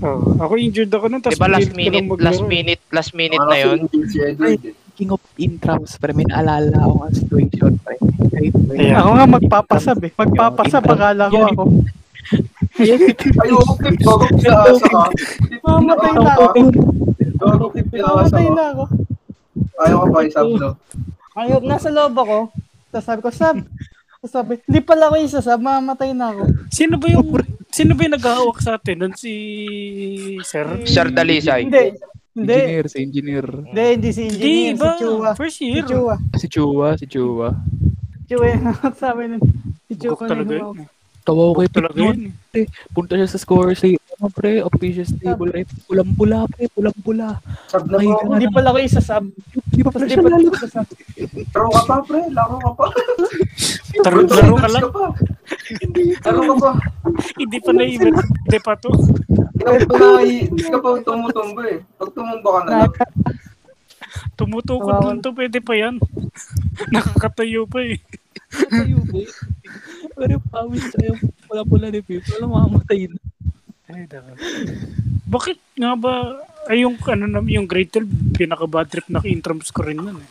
Oh, 0.01 0.33
ako 0.41 0.57
injured 0.57 0.89
ako 0.89 1.13
nun, 1.13 1.21
Di 1.21 1.29
tapos 1.29 1.41
ba 1.43 1.51
last 1.51 1.69
lang 1.69 1.77
minute, 1.77 2.07
last 2.23 2.41
eh. 2.41 2.49
minute, 2.49 2.81
last 2.89 3.11
minute 3.13 3.43
na 3.45 3.57
yun? 3.59 3.79
Edward 3.85 4.63
eh. 4.65 4.73
King 4.97 5.13
of 5.13 5.21
intrams, 5.37 5.93
pre. 6.01 6.15
May 6.15 6.25
naalala 6.25 6.89
ako 6.89 6.95
ang 7.05 7.13
situation, 7.13 7.73
pre. 7.85 8.01
Ako 8.97 9.09
nga 9.13 9.27
magpapasab 9.29 9.99
eh. 10.09 10.11
Magpapasab, 10.17 10.83
akala 10.89 11.29
ko 11.29 11.37
ako. 11.53 11.63
Ay, 12.79 13.49
oo, 13.51 13.71
clip 13.75 13.97
bago 13.99 14.23
pinaasa 14.29 14.85
ka. 14.85 15.03
Mamatay 15.61 16.11
na 16.13 16.31
ako. 16.31 16.45
Bago 17.37 17.65
clip 17.69 17.87
Mamatay 17.91 18.45
ka. 18.45 18.53
na 18.53 18.63
ako. 18.71 18.83
Ayaw 19.79 19.97
ka 19.97 20.07
pa 20.09 20.19
isab, 20.23 20.47
no? 20.53 20.69
Ayok, 21.33 21.63
nasa 21.63 21.87
loob 21.87 22.15
ako. 22.15 22.37
Tapos 22.89 23.05
sabi 23.05 23.19
ko, 23.21 23.29
Sab. 23.29 23.57
Tapos 24.19 24.31
sabi, 24.31 24.51
hindi 24.61 24.79
pala 24.81 25.07
ako 25.07 25.15
isa, 25.17 25.39
Sab. 25.39 25.59
Mamatay 25.59 26.11
na 26.11 26.31
ako. 26.31 26.43
Sino 26.69 26.95
ba 26.95 27.07
yung, 27.07 27.23
sino 27.69 27.91
ba 27.93 28.01
yung 28.01 28.15
naghahawak 28.15 28.59
sa 28.59 28.75
atin? 28.75 28.95
Nun 28.97 29.13
si 29.13 29.31
Sir? 30.41 30.83
Sir 30.83 31.07
Dalisay. 31.09 31.63
Hindi. 31.63 31.95
Hindi. 32.29 32.55
Engineer, 32.55 32.85
si 32.87 32.97
engineer. 33.01 33.45
Hindi, 33.65 33.85
hindi 33.95 34.09
si 34.11 34.21
Hindi 34.25 34.51
engineer. 34.67 34.75
Si 34.75 34.79
ba? 34.79 34.91
Chua. 34.95 35.29
First 35.35 35.57
Si 35.57 35.65
year. 35.65 35.83
Chua. 35.83 36.15
Si 36.35 36.45
Chua, 36.47 36.87
si 36.95 37.05
Chua. 37.07 37.49
Chua 38.27 38.45
yung 38.47 38.63
sabi 39.01 39.21
nun. 39.27 39.41
Si 39.87 39.93
Chua 39.95 40.11
Bugok 40.13 40.27
talaga 40.27 40.51
yung 40.53 40.75
yun. 40.75 40.98
Tawa 41.29 41.53
ko 41.53 41.61
kay 41.61 41.69
Talaga 41.69 41.99
yun. 42.01 42.33
nun. 42.33 42.65
Punta 42.89 43.13
siya 43.13 43.29
sa 43.29 43.37
score 43.37 43.77
sa 43.77 43.85
ano, 43.85 44.33
pre, 44.33 44.65
officious 44.65 45.13
table, 45.13 45.53
pre. 45.53 45.61
Pulang-pula, 45.85 46.49
pre, 46.49 46.65
pulang-pula. 46.73 47.37
Sab 47.69 47.85
na 47.85 48.01
Ay, 48.01 48.09
ako. 48.09 48.33
Hindi 48.33 48.47
pala 48.49 48.67
ako 48.73 48.79
isa, 48.81 48.97
Sab. 48.97 49.29
Di 49.69 49.85
ba 49.85 49.93
pala 49.93 50.09
Hindi 50.09 50.17
siya 50.17 50.25
lalo? 50.25 50.49
Laro 51.53 51.69
ka 51.69 51.81
pa, 51.85 51.95
pre. 52.01 52.21
Laro 52.33 52.57
ka 52.57 52.71
pa. 52.73 52.85
Laro, 54.09 54.19
laro 54.25 54.55
ka 54.57 54.67
lang. 54.73 54.83
pa. 54.89 55.05
Laro 56.25 56.41
ka 56.41 56.55
pa. 56.57 56.71
Hindi 57.37 57.57
pa 57.61 57.71
na-event. 57.77 58.17
Hindi 58.17 58.57
pa 58.57 58.73
to. 58.73 58.89
Hindi 58.89 59.85
ka 59.85 59.93
pa, 59.93 60.07
hindi 60.25 60.65
pa 60.65 60.89
tumutumbo 61.05 61.61
eh. 61.61 61.77
Pag 61.95 62.09
tumumba 62.17 62.49
ka 62.49 62.61
na 62.65 62.71
lang. 62.85 62.93
Tumutukod 64.39 65.05
lang 65.05 65.19
to, 65.21 65.29
pwede 65.37 65.61
pa 65.61 65.77
yan. 65.77 66.01
Nakakatayo 66.89 67.69
pa 67.69 67.85
eh. 67.85 68.01
Tayo, 68.49 68.97
pre. 69.05 69.29
Pero 70.19 70.35
pawis 70.51 70.83
sa'yo, 70.91 71.15
pula-pula 71.47 71.87
ni 71.87 72.03
Pip. 72.03 72.27
Wala 72.35 72.45
mamamatay 72.51 73.07
na. 73.07 73.19
Ay, 73.89 74.03
dapat. 74.05 74.35
Bakit 75.25 75.57
nga 75.79 75.95
ba, 75.95 76.43
ay 76.67 76.83
yung, 76.83 76.99
ano 76.99 77.25
na, 77.25 77.39
yung 77.47 77.65
grade 77.65 78.03
12, 78.03 78.35
pinaka-bad 78.35 78.87
trip 78.91 79.07
na 79.07 79.23
intrams 79.23 79.71
ko 79.71 79.87
rin 79.87 79.97
nun 79.97 80.19
eh. 80.19 80.29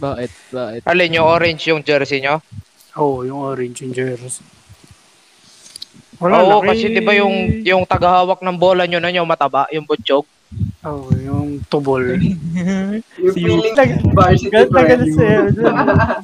Bakit? 0.00 0.30
Bakit? 0.50 0.80
Alin 0.88 1.16
yung 1.20 1.28
orange 1.28 1.70
yung 1.70 1.84
jersey 1.84 2.18
nyo? 2.18 2.42
Oo, 2.96 3.20
oh, 3.22 3.28
yung 3.28 3.38
orange 3.44 3.86
yung 3.86 3.94
jersey. 3.94 4.42
Oo, 6.16 6.32
laki- 6.32 6.66
kasi 6.72 6.86
di 6.96 7.04
ba 7.04 7.12
yung 7.12 7.60
yung 7.60 7.84
tagahawak 7.84 8.40
ng 8.40 8.56
bola 8.56 8.88
nyo 8.88 8.98
nun, 8.98 9.14
yung 9.14 9.28
mataba, 9.28 9.68
yung 9.68 9.84
butchog? 9.84 10.24
Oo, 10.86 11.10
yung 11.18 11.48
tubol. 11.66 12.00
Yung 13.18 13.34
Si 13.34 13.42
feeling 13.42 13.74
varsity, 14.14 14.48
Galit 14.54 14.70
na 14.70 14.80
pre. 14.80 14.88
galit 14.88 15.10
si 15.10 15.24
Edwin. 15.24 15.74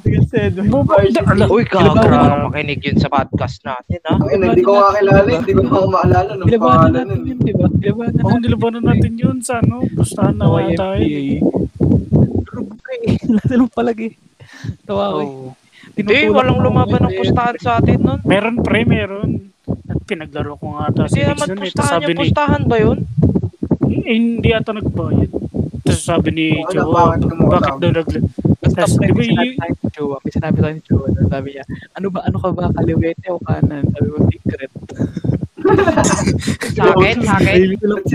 Galit 0.01 0.27
si 0.31 0.37
Edwin. 0.39 0.69
Varsity. 0.71 1.51
Uy, 1.51 1.63
kakra, 1.67 2.47
makinig 2.47 2.81
yun 2.81 2.97
sa 2.97 3.11
podcast 3.11 3.59
natin, 3.61 3.99
ha? 4.07 4.15
Hindi 4.23 4.63
ko 4.63 4.71
kakilala, 4.79 5.21
hindi 5.27 5.51
ko 5.51 5.61
na 5.61 5.85
maalala 5.85 6.31
nung 6.33 6.47
pangalan 6.47 7.03
natin 7.03 7.19
yun, 7.27 7.39
di 7.43 7.53
ba? 7.53 7.65
Nilabanan 7.67 8.23
Oo, 8.23 8.37
nilabanan 8.39 8.83
natin 8.87 9.13
yun 9.19 9.37
sa 9.43 9.59
ano, 9.59 9.83
pustahan 9.91 10.35
na 10.39 10.47
nga 10.47 10.61
tayo. 10.79 11.03
Eh. 11.03 11.43
Lasa 13.27 13.53
lang 13.59 13.69
palagi. 13.69 14.15
Tawa 14.87 15.03
ko 15.11 15.19
eh. 15.19 15.27
Oo. 15.27 15.47
Hindi, 15.93 16.17
walang 16.31 16.57
ako 16.57 16.65
lumaban 16.65 17.01
ng 17.05 17.13
eh. 17.13 17.19
pustahan 17.19 17.57
sa 17.59 17.71
atin 17.77 17.99
nun. 17.99 18.19
Meron 18.23 18.63
pre, 18.63 18.87
meron. 18.87 19.51
At 19.85 19.99
pinaglaro 20.07 20.55
ko 20.57 20.79
nga 20.79 20.89
ata 20.89 21.03
si 21.11 21.19
Hindi 21.21 21.35
naman 21.35 21.47
eh. 21.51 21.61
Pustahan 21.67 21.99
yung 22.01 22.19
pustahan 22.23 22.63
ba 22.65 22.77
yun? 22.79 22.99
Eh, 24.01 24.15
hindi 24.17 24.49
ata 24.49 24.73
nagbayad. 24.73 25.29
Tapos 25.83 26.01
sabi 26.01 26.29
ni 26.31 26.47
Wala, 26.57 26.71
Joe, 26.71 26.89
bakit 26.89 27.73
mo 27.73 27.77
daw 27.77 27.91
nag... 27.91 28.07
Pre, 28.07 28.19
di 28.63 29.11
ba 29.11 29.11
may 29.19 29.27
sinabi 29.27 29.51
y- 29.51 29.57
tayo 29.59 29.73
ni 29.75 29.87
Chua. 29.91 30.17
May 30.23 30.31
sinabi 30.31 30.57
tayo 30.63 30.73
ni 30.73 30.83
Chua. 30.87 31.05
na 31.11 31.21
Sabi 31.27 31.47
niya, 31.51 31.63
ano 31.93 32.07
ba, 32.07 32.19
ano 32.23 32.37
ka 32.39 32.49
ba, 32.55 32.65
kaliwete 32.71 33.27
o 33.29 33.39
kanan? 33.43 33.83
Sabi 33.91 34.07
ko, 34.07 34.17
secret. 34.31 34.71
Sa 36.75 36.83
akin, 36.91 37.17
sa 37.23 37.33
akin. 37.39 37.59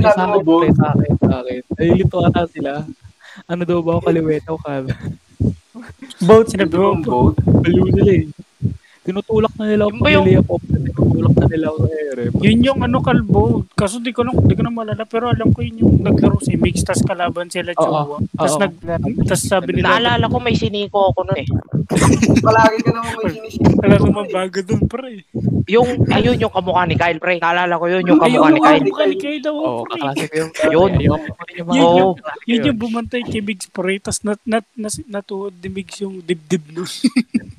Sa 0.05 0.25
mo, 0.29 0.37
akin, 0.61 0.73
sa 0.75 0.87
akin, 0.93 1.13
sa 1.17 1.35
akin. 1.41 1.61
Nalilito 1.79 2.17
ata 2.25 2.43
sila. 2.51 2.73
Ano 3.47 3.63
daw 3.65 3.79
ba 3.85 3.91
ako, 3.97 4.01
kaliwete 4.09 4.49
o 4.51 4.59
kanan? 4.61 4.97
Boat, 6.25 6.47
sinabi 6.51 6.75
mo, 6.75 6.99
vote. 7.05 7.39
Baliw 7.45 7.87
nila 7.95 8.13
eh. 8.17 8.25
Tinutulak 9.09 9.57
na 9.57 9.65
nila 9.65 9.89
ako 9.89 10.05
Yung 10.05 10.27
yung- 10.29 10.45
up. 10.45 10.61
Tinutulak 10.61 11.33
na 11.35 11.47
nila 11.49 11.67
ako 11.73 11.79
sa 11.81 11.97
ere. 11.97 12.23
Yun 12.39 12.59
yung 12.61 12.81
ano 12.85 12.99
kalbo. 13.01 13.43
Kaso 13.73 13.97
di 13.99 14.13
ko 14.13 14.21
na, 14.21 14.37
di 14.37 14.53
ko 14.53 14.61
na 14.61 14.69
malala. 14.71 15.09
Pero 15.09 15.33
alam 15.33 15.49
ko 15.49 15.65
yun 15.65 15.81
yung 15.81 15.93
naglaro 15.99 16.37
si 16.39 16.55
Mix. 16.55 16.85
Tas 16.85 17.01
kalaban 17.01 17.49
sila. 17.49 17.73
Chua. 17.73 18.21
Tas, 18.37 18.53
Oo. 18.53 18.61
nag, 18.61 18.73
tas 19.25 19.41
sabi 19.41 19.75
nila, 19.75 19.97
Naalala 19.97 20.29
ko 20.29 20.37
may 20.37 20.53
siniko 20.53 21.09
ako 21.09 21.25
nun 21.25 21.41
eh. 21.41 21.49
Palagi 22.45 22.79
ka 22.85 22.91
naman 22.93 23.13
may 23.17 23.33
sinisip. 23.33 23.81
alam 23.81 23.99
ko 23.99 24.09
mabago 24.13 24.61
dun 24.61 24.83
pre. 24.85 25.25
Yung, 25.69 25.89
ayun 26.09 26.37
yung 26.37 26.53
kamukha 26.53 26.85
ni 26.85 26.97
Kyle, 26.97 27.17
pre. 27.17 27.41
Naalala 27.41 27.81
ko 27.81 27.89
yun, 27.89 28.05
yung 28.05 28.21
kamukha 28.21 28.49
ni 28.49 28.61
Ayun, 28.61 28.63
Kyle. 28.63 28.85
mukha 28.85 29.05
ni 29.09 29.17
Kyle 29.17 29.41
daw. 29.41 29.57
Pre. 29.57 29.97
kaklase 29.97 30.25
ko 30.29 30.37
yung 30.37 30.53
Yun. 30.69 30.93
Yung, 31.01 31.23
Yun. 31.73 32.13
Yun 32.45 32.67
yung 32.67 32.79
bumantay 32.79 33.25
kay 33.25 33.41
Big 33.41 33.61
Spray. 33.61 33.97
Tas 33.99 34.21
nat, 34.21 34.41
nat, 34.45 34.69
nas, 34.75 35.01
natuod 35.05 35.57
ni 35.57 35.69
Migs 35.73 35.97
yung 35.99 36.21
dibdib 36.21 36.61
nun. 36.71 36.85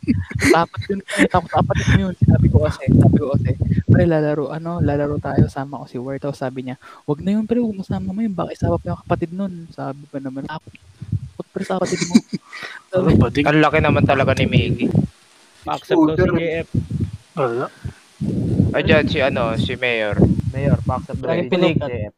Dapat 0.50 0.80
yun. 0.90 1.00
Tapos 1.30 1.50
dapat 1.52 1.76
yun 1.86 2.00
yun. 2.10 2.14
Sinabi 2.18 2.48
ko 2.50 2.58
kasi. 2.66 2.84
Sabi 2.90 3.18
ko 3.20 3.28
kasi. 3.36 3.52
Pre, 3.86 4.04
lalaro. 4.06 4.50
Ano? 4.54 4.80
Lalaro 4.80 5.18
tayo. 5.22 5.46
Sama 5.48 5.82
ko 5.82 5.86
si 5.86 5.98
Ward. 5.98 6.24
Tapos 6.24 6.40
sabi 6.40 6.68
niya, 6.68 6.76
wag 7.06 7.20
na 7.22 7.38
yun 7.38 7.46
pre. 7.46 7.62
Huwag 7.62 7.76
mo 7.76 7.84
sama 7.86 8.14
mo 8.14 8.20
yun. 8.20 8.34
Baka 8.34 8.56
isama 8.56 8.80
pa 8.80 8.94
yung 8.94 9.02
kapatid 9.06 9.32
nun. 9.34 9.70
Sabi 9.74 10.04
pa 10.10 10.18
naman. 10.18 10.46
Takot. 10.48 10.74
Takot 10.74 11.48
pre 11.54 11.64
sa 11.66 11.76
kapatid 11.78 12.02
mo. 12.10 12.14
Sabi? 12.92 13.10
Di, 13.32 13.42
Ang 13.46 13.62
laki 13.62 13.80
naman 13.80 14.04
talaga 14.04 14.34
ni 14.36 14.46
Miggy. 14.50 14.88
Pa-accept 15.64 16.00
daw 16.00 16.16
si. 16.18 16.30
JF. 16.40 16.68
wala. 17.38 17.68
Ayan 18.76 19.06
si 19.08 19.20
ano, 19.22 19.56
si 19.56 19.74
Mayor. 19.78 20.18
Mayor, 20.52 20.80
pa-accept 20.84 21.22
daw 21.22 21.30
si. 21.36 21.48
JF. 21.50 22.14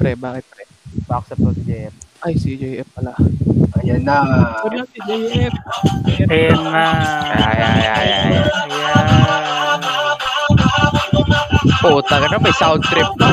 pre, 0.00 0.16
bakit 0.16 0.44
pre? 0.48 0.64
Pa-accept 1.04 1.40
daw 1.44 1.52
si 1.52 1.62
JF. 1.68 2.07
Ay, 2.18 2.34
si 2.34 2.58
JF 2.58 2.88
pala. 2.92 3.14
Ayan 3.78 4.02
na. 4.02 4.16
Wala 4.60 4.82
si 4.90 4.98
JF. 5.00 5.54
Ayan 6.26 6.58
na. 6.66 6.84
Ay, 7.30 7.58
ay, 7.58 7.84
ay, 7.86 8.08
ay. 8.10 8.32
Ayan. 8.66 9.80
Puta 11.78 12.14
ka 12.18 12.26
na, 12.26 12.36
may 12.38 12.54
sound 12.54 12.82
trip 12.82 13.06
pa. 13.14 13.28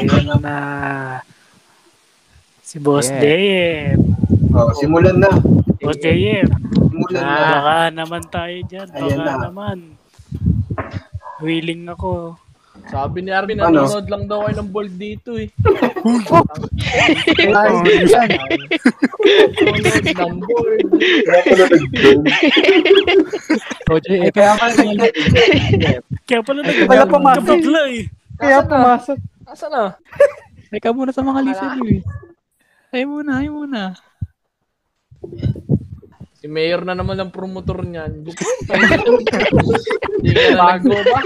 ano 0.00 0.34
na 0.40 0.56
si 2.60 2.78
Boss 2.78 3.06
Yeah. 3.06 3.20
Dave. 3.20 4.02
Oh, 4.50 4.70
simulan 4.74 5.18
na. 5.18 5.30
Boss 5.78 5.98
Dave. 5.98 6.50
Simulan 6.74 7.22
na. 7.22 7.30
Ah, 7.30 7.50
baka 7.52 7.74
naman 7.92 8.22
tayo 8.26 8.56
dyan. 8.66 8.86
Baka 8.88 8.98
Ayan 9.00 9.18
na. 9.20 9.34
naman. 9.46 9.78
Willing 11.38 11.86
ako. 11.86 12.34
Sabi 12.90 13.22
ni 13.22 13.30
Arvin, 13.30 13.56
Ano? 13.56 13.86
nanonood 13.86 14.06
lang 14.06 14.26
daw 14.26 14.42
kayo 14.42 14.54
ng 14.58 14.70
bold 14.70 14.92
dito 14.92 15.38
eh. 15.38 15.46
Nanonood 17.40 17.86
ng 20.04 20.38
bold. 20.40 20.90
Kaya 21.22 21.40
pala 21.44 21.64
nag-game. 21.68 22.22
O, 23.86 23.96
JF, 23.96 24.20
Eh, 24.20 24.30
kaya 24.30 24.52
pala, 24.56 24.74
Kaya 26.26 26.40
pala 26.42 26.60
Kaya 26.60 26.84
pala 26.84 27.04
pumasok. 27.06 27.46
nagkabagla 27.46 27.82
eh. 27.90 28.04
kaya 28.36 28.58
pumasok. 28.62 29.18
Asa 29.46 29.66
na? 29.66 29.82
Teka 30.70 30.90
muna 30.90 31.10
sa 31.10 31.22
mga 31.22 31.40
listener 31.42 31.88
eh. 31.90 32.02
Ay 32.90 33.02
muna, 33.04 33.38
ay 33.38 33.48
muna. 33.48 33.94
Si 36.40 36.48
Mayor 36.48 36.88
na 36.88 36.96
naman 36.96 37.20
ang 37.20 37.28
promotor 37.28 37.84
niyan. 37.84 38.24
Hindi 38.24 38.32
ka 40.32 40.56
na 40.56 40.56
bago 40.56 40.96
ba? 41.04 41.20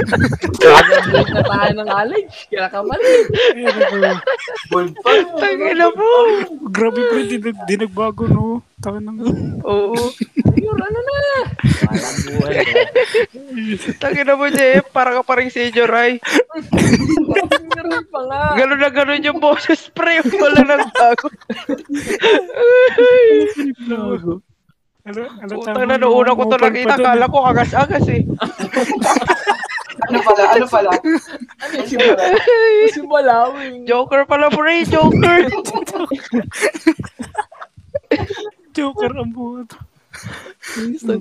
Nag-break 0.88 1.30
na 1.36 1.42
tayo 1.44 1.72
ng 1.76 1.88
college. 1.92 2.48
Kaya 2.48 2.72
ka 2.72 2.80
mali. 2.80 3.12
Bold 4.72 4.96
pa. 5.04 5.20
Tangina 5.36 5.92
mo. 5.92 6.08
Grabe 6.72 7.00
pre, 7.12 7.28
di, 7.28 7.36
nag, 7.44 7.60
di 7.68 7.76
nagbago 7.76 8.24
no. 8.24 8.64
Taka 8.84 9.00
nang... 9.00 9.16
Oo. 9.64 9.96
Mayor, 10.44 10.76
ano 10.76 11.00
na? 11.00 11.16
Walang 11.88 12.18
buhay. 12.28 12.56
Tangina 13.96 14.36
mo, 14.36 14.44
JF. 14.52 14.92
Para 14.92 15.16
ka 15.16 15.24
pa 15.24 15.40
rin 15.40 15.48
si 15.48 15.72
Joray. 15.72 16.20
Meron 17.72 18.04
pa 18.12 18.20
nga. 18.28 18.40
Ganun 18.60 18.80
na 18.84 18.92
ganun 18.92 19.24
yung 19.24 19.40
boses, 19.40 19.88
pre. 19.88 20.20
Wala 20.20 20.60
nang 20.68 20.92
bago. 20.92 21.32
Ano, 25.04 25.20
ano 25.32 25.52
Putang 25.56 25.88
na, 25.88 25.96
noong 25.96 26.16
una 26.20 26.36
ko 26.36 26.44
to 26.44 26.56
nakita, 26.60 27.00
kala 27.00 27.24
ko 27.32 27.38
agas-agas 27.48 28.04
eh. 28.12 28.20
Ano 30.12 30.18
pala? 30.20 30.42
Ano 30.52 30.66
pala? 30.68 30.90
Ano 30.92 31.76
si 31.88 31.96
Si 32.92 33.00
Balawing. 33.00 33.88
Joker 33.88 34.28
pala, 34.28 34.52
pre. 34.52 34.84
Joker. 34.84 35.48
Joker 38.74 39.14
ang 39.14 39.30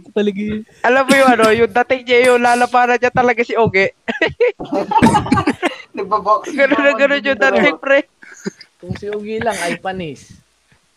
ko 0.01 0.09
talaga 0.13 0.39
yun. 0.39 0.61
Alam 0.85 1.03
mo 1.05 1.13
yung 1.17 1.31
ano, 1.33 1.45
yung 1.49 1.71
dating 1.71 2.03
niya 2.05 2.17
yung 2.33 2.41
lalapanan 2.41 2.97
niya 2.97 3.11
talaga 3.13 3.41
si 3.41 3.53
Oge. 3.57 3.93
Nagbabox. 5.97 6.53
Ganun 6.53 6.81
na 6.81 6.93
ganun 6.97 7.21
yung 7.21 7.39
dating, 7.39 7.77
pre. 7.77 8.09
Kung 8.81 8.93
si 8.97 9.07
Ugi 9.07 9.37
lang 9.39 9.55
ay 9.61 9.77
panis. 9.77 10.41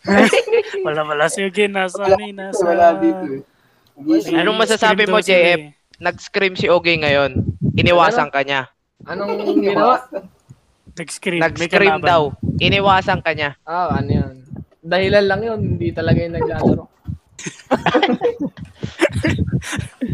Wala, 0.87 1.03
wala. 1.03 1.27
Sige, 1.27 1.67
nasa 1.67 1.99
ano 1.99 2.23
eh, 2.23 2.31
nasa... 2.31 2.63
Wala 2.63 2.95
dito 2.95 3.43
eh. 3.43 4.39
Anong 4.39 4.63
masasabi 4.63 5.03
mo, 5.03 5.19
JF? 5.19 5.75
Nag-scream 5.99 6.55
si 6.55 6.71
Oge 6.71 6.95
ngayon. 6.95 7.43
Iniwasan 7.75 8.31
ka 8.31 8.45
niya. 8.45 8.71
Anong 9.03 9.35
ginawa? 9.59 9.99
Nag-scream. 10.95 11.43
Nag-scream 11.43 11.99
daw. 11.99 12.31
Iniwasan 12.57 13.19
ka 13.19 13.35
niya. 13.35 13.59
Ah, 13.67 13.99
ano 13.99 14.07
yun? 14.07 14.46
Dahilan 14.87 15.25
lang 15.27 15.41
yun. 15.43 15.59
Hindi 15.75 15.91
talaga 15.91 16.23
yung 16.23 16.35
naglalaro. 16.39 16.85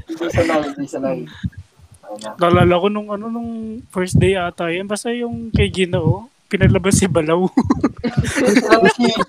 Hindi 0.09 0.25
sanay. 0.33 0.61
Hindi 0.73 0.87
sanay. 0.89 1.19
Ayun 2.03 2.19
na. 2.21 2.29
Nalala 2.41 2.81
ko 2.81 2.87
nung 2.89 3.09
ano 3.13 3.29
nung 3.29 3.81
first 3.93 4.17
day 4.17 4.33
ata 4.33 4.73
yan. 4.73 4.89
Basta 4.89 5.13
yung 5.13 5.53
kay 5.53 5.69
Ginoo, 5.69 6.25
pinalabas 6.49 6.97
si 6.97 7.05
Balaw. 7.05 7.45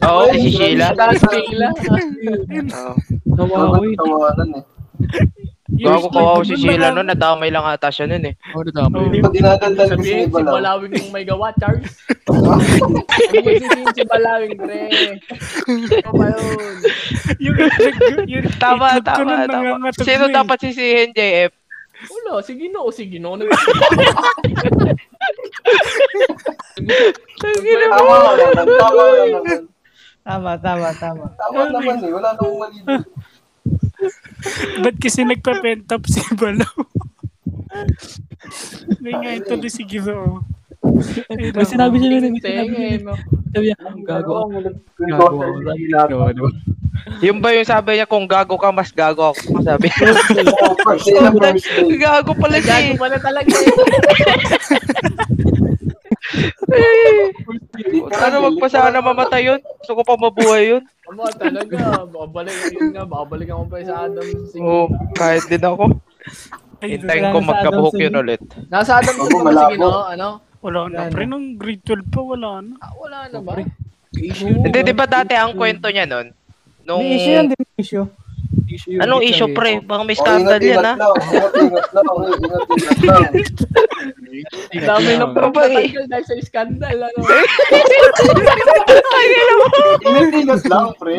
Oo, 0.09 0.25
si 0.33 0.49
Sheila. 0.53 0.97
Oo. 0.97 2.95
Nawawa 3.29 3.85
yun. 3.85 3.97
Tawanan 4.01 4.49
eh. 4.61 4.65
Gago 5.65 6.13
kawawa 6.13 6.45
si 6.45 6.61
Sheila 6.61 6.93
nun. 6.93 7.09
Nadamay 7.09 7.49
lang 7.49 7.65
ata 7.65 7.89
siya 7.89 8.05
nun 8.05 8.29
eh. 8.29 8.37
Oh, 8.53 8.61
nadama 8.61 9.01
Hindi 9.01 9.17
yun. 9.17 9.25
pa 9.25 9.31
dinadaldal 9.33 9.87
ko 9.89 9.93
Sabihin, 9.97 10.05
si 10.05 10.29
si 10.29 10.33
Balaw. 10.37 10.53
Balawing 10.61 10.93
yung 10.93 11.09
may 11.09 11.25
gawa, 11.25 11.49
Charles. 11.57 11.89
Ano 12.25 13.01
magsisihin 13.01 13.89
si 13.93 14.03
Balawing, 14.05 14.57
pre? 14.61 14.81
Ano 16.05 16.13
ba 16.13 16.27
yun? 16.37 16.77
yung 17.41 17.57
yung 18.29 18.45
Tama, 18.61 19.01
tama, 19.01 19.49
tama. 19.49 19.89
Sino 19.97 20.29
eh. 20.29 20.33
dapat 20.33 20.59
sisihin, 20.61 21.17
JF? 21.17 21.53
Wala, 22.13 22.45
si 22.45 22.53
Ginoo, 22.61 22.93
si 22.93 23.09
Ginoo. 23.09 23.41
Tangina 27.41 27.87
mo. 27.89 27.97
Tama. 27.97 28.37
Tama 28.69 29.03
naman. 29.17 29.61
Tama, 30.25 30.53
tama, 30.57 30.89
tama. 30.97 31.25
Tama 31.37 31.61
naman 31.73 31.97
eh. 32.01 32.11
Wala 32.13 32.29
nang 32.33 32.53
mali 32.57 32.79
doon. 32.81 33.01
Ba't 34.83 34.97
kasi 35.01 35.25
nagpa-pentap 35.25 36.03
si 36.07 36.21
Balaw? 36.37 36.75
May 39.01 39.15
nga 39.19 39.31
ito 39.35 39.53
na 39.57 39.69
si 39.69 39.83
Ginoo. 39.85 40.45
May 41.33 41.67
sinabi 41.67 41.97
siya 41.97 42.21
nun. 42.21 42.37
May 42.37 42.43
sinabi 42.45 42.75
eh, 42.77 42.99
no? 43.01 43.17
Sabi 43.51 43.65
niya, 43.73 43.77
gago 44.05 44.33
Gago. 45.01 45.39
Gago? 45.89 46.49
Yung 47.21 47.43
ba 47.43 47.53
yung 47.53 47.69
sabi 47.69 47.99
niya, 47.99 48.09
kung 48.09 48.25
gago 48.25 48.57
ka, 48.57 48.71
mas 48.71 48.89
gago 48.95 49.35
ako. 49.35 49.61
Sabi 49.61 49.91
niya. 49.91 50.15
Na 50.15 50.45
gago 52.07 52.33
pala 52.33 52.57
siya 52.63 52.81
Gago 52.81 52.95
eh. 52.95 52.97
pala 52.97 53.19
talaga 53.21 53.51
eh. 56.73 57.29
Ano 58.25 58.37
magpasana 58.49 59.05
mamatay 59.05 59.53
yun? 59.53 59.61
Gusto 59.83 59.93
ko 59.99 60.03
pa 60.03 60.17
mabuhay 60.17 60.77
yun. 60.77 60.83
Ama, 61.11 61.29
talaga. 61.37 62.09
Babalik, 62.09 62.57
yun 62.73 62.97
nga, 62.97 63.05
babalikan 63.05 63.65
ko 63.65 63.67
pa 63.69 63.85
sa 63.85 64.09
Adam. 64.09 64.27
Sige. 64.49 64.65
Oo, 64.65 64.89
kahit 65.13 65.45
din 65.53 65.61
ako. 65.61 65.85
Ay, 66.81 66.97
Hintayin 66.97 67.33
ko 67.33 67.39
magkabuhok 67.45 67.95
yun 68.01 68.15
ulit. 68.17 68.41
Nasa 68.73 69.01
Adam 69.05 69.17
Ako, 69.21 69.25
ko 69.29 69.29
ba 69.29 69.37
si 69.37 69.47
malabo. 69.53 69.73
Ginoo? 69.77 70.03
Ano? 70.09 70.29
wala 70.65 70.89
na. 70.89 71.13
Pre, 71.13 71.29
nung 71.29 71.61
grade 71.61 71.85
12 71.85 72.09
pa, 72.09 72.21
wala 72.25 72.65
na. 72.65 72.75
Ah, 72.81 72.93
wala 72.97 73.29
na 73.29 73.39
ba? 73.45 73.61
Hindi, 74.17 74.79
di 74.81 74.95
ba 74.97 75.05
dati 75.05 75.37
ang 75.37 75.53
kwento 75.53 75.93
niya 75.93 76.09
nun? 76.09 76.33
Nung... 76.89 77.05
May 77.05 77.21
issue 77.21 77.37
yan, 77.37 77.53
di 77.53 77.57
may 77.61 77.77
issue. 77.77 78.07
Issue. 78.65 78.99
Anong 78.99 79.23
issue, 79.23 79.47
pre? 79.53 79.79
Baka 79.79 80.03
may 80.03 80.15
Oh, 80.15 80.21
scandal 80.21 80.59
yan, 80.59 80.83
ingat-ingat 80.83 80.83
ha? 80.83 80.95
lang. 80.97 81.15
Ingat-ingat 81.55 81.87
lang. 81.93 82.07
Ingat-ingat 82.11 82.99
lang. 83.05 83.23
Ang 84.75 84.83
dami 84.83 85.11
pagkatanggal 85.31 86.05
dahil 86.11 86.25
sa 86.27 86.35
scandal. 86.43 86.97
Ano? 86.99 87.19
Ingat-ingat 90.05 90.63
lang, 90.67 90.87
pre. 90.99 91.17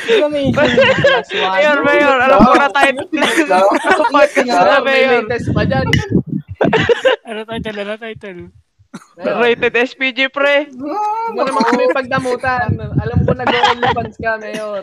Di 0.00 0.14
ba 0.18 0.26
may 0.26 0.50
issue? 0.50 1.30
Mayor, 1.30 1.78
Mayor, 1.80 2.16
alam 2.18 2.40
ko 2.42 2.54
na 2.56 2.68
tayo. 2.68 2.90
Ingat 3.06 3.36
lang. 3.46 3.66
Podcast 4.10 4.50
na, 4.50 4.76
may 4.82 5.00
Mayor. 5.06 5.94
Ano 7.22 7.40
title? 7.46 7.78
Ano 7.78 7.94
title? 7.96 8.40
Rated 9.20 9.74
SPG, 9.76 10.34
pre. 10.34 10.66
Huwag 10.74 11.34
mo 11.36 11.42
naman 11.46 11.62
kami 11.62 11.84
pagdamutan. 11.94 12.74
Alam 12.74 13.18
ko 13.22 13.30
nag-OnlyFans 13.38 14.16
ka, 14.18 14.34
Mayor. 14.42 14.82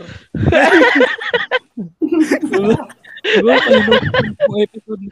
Episode 4.57 5.03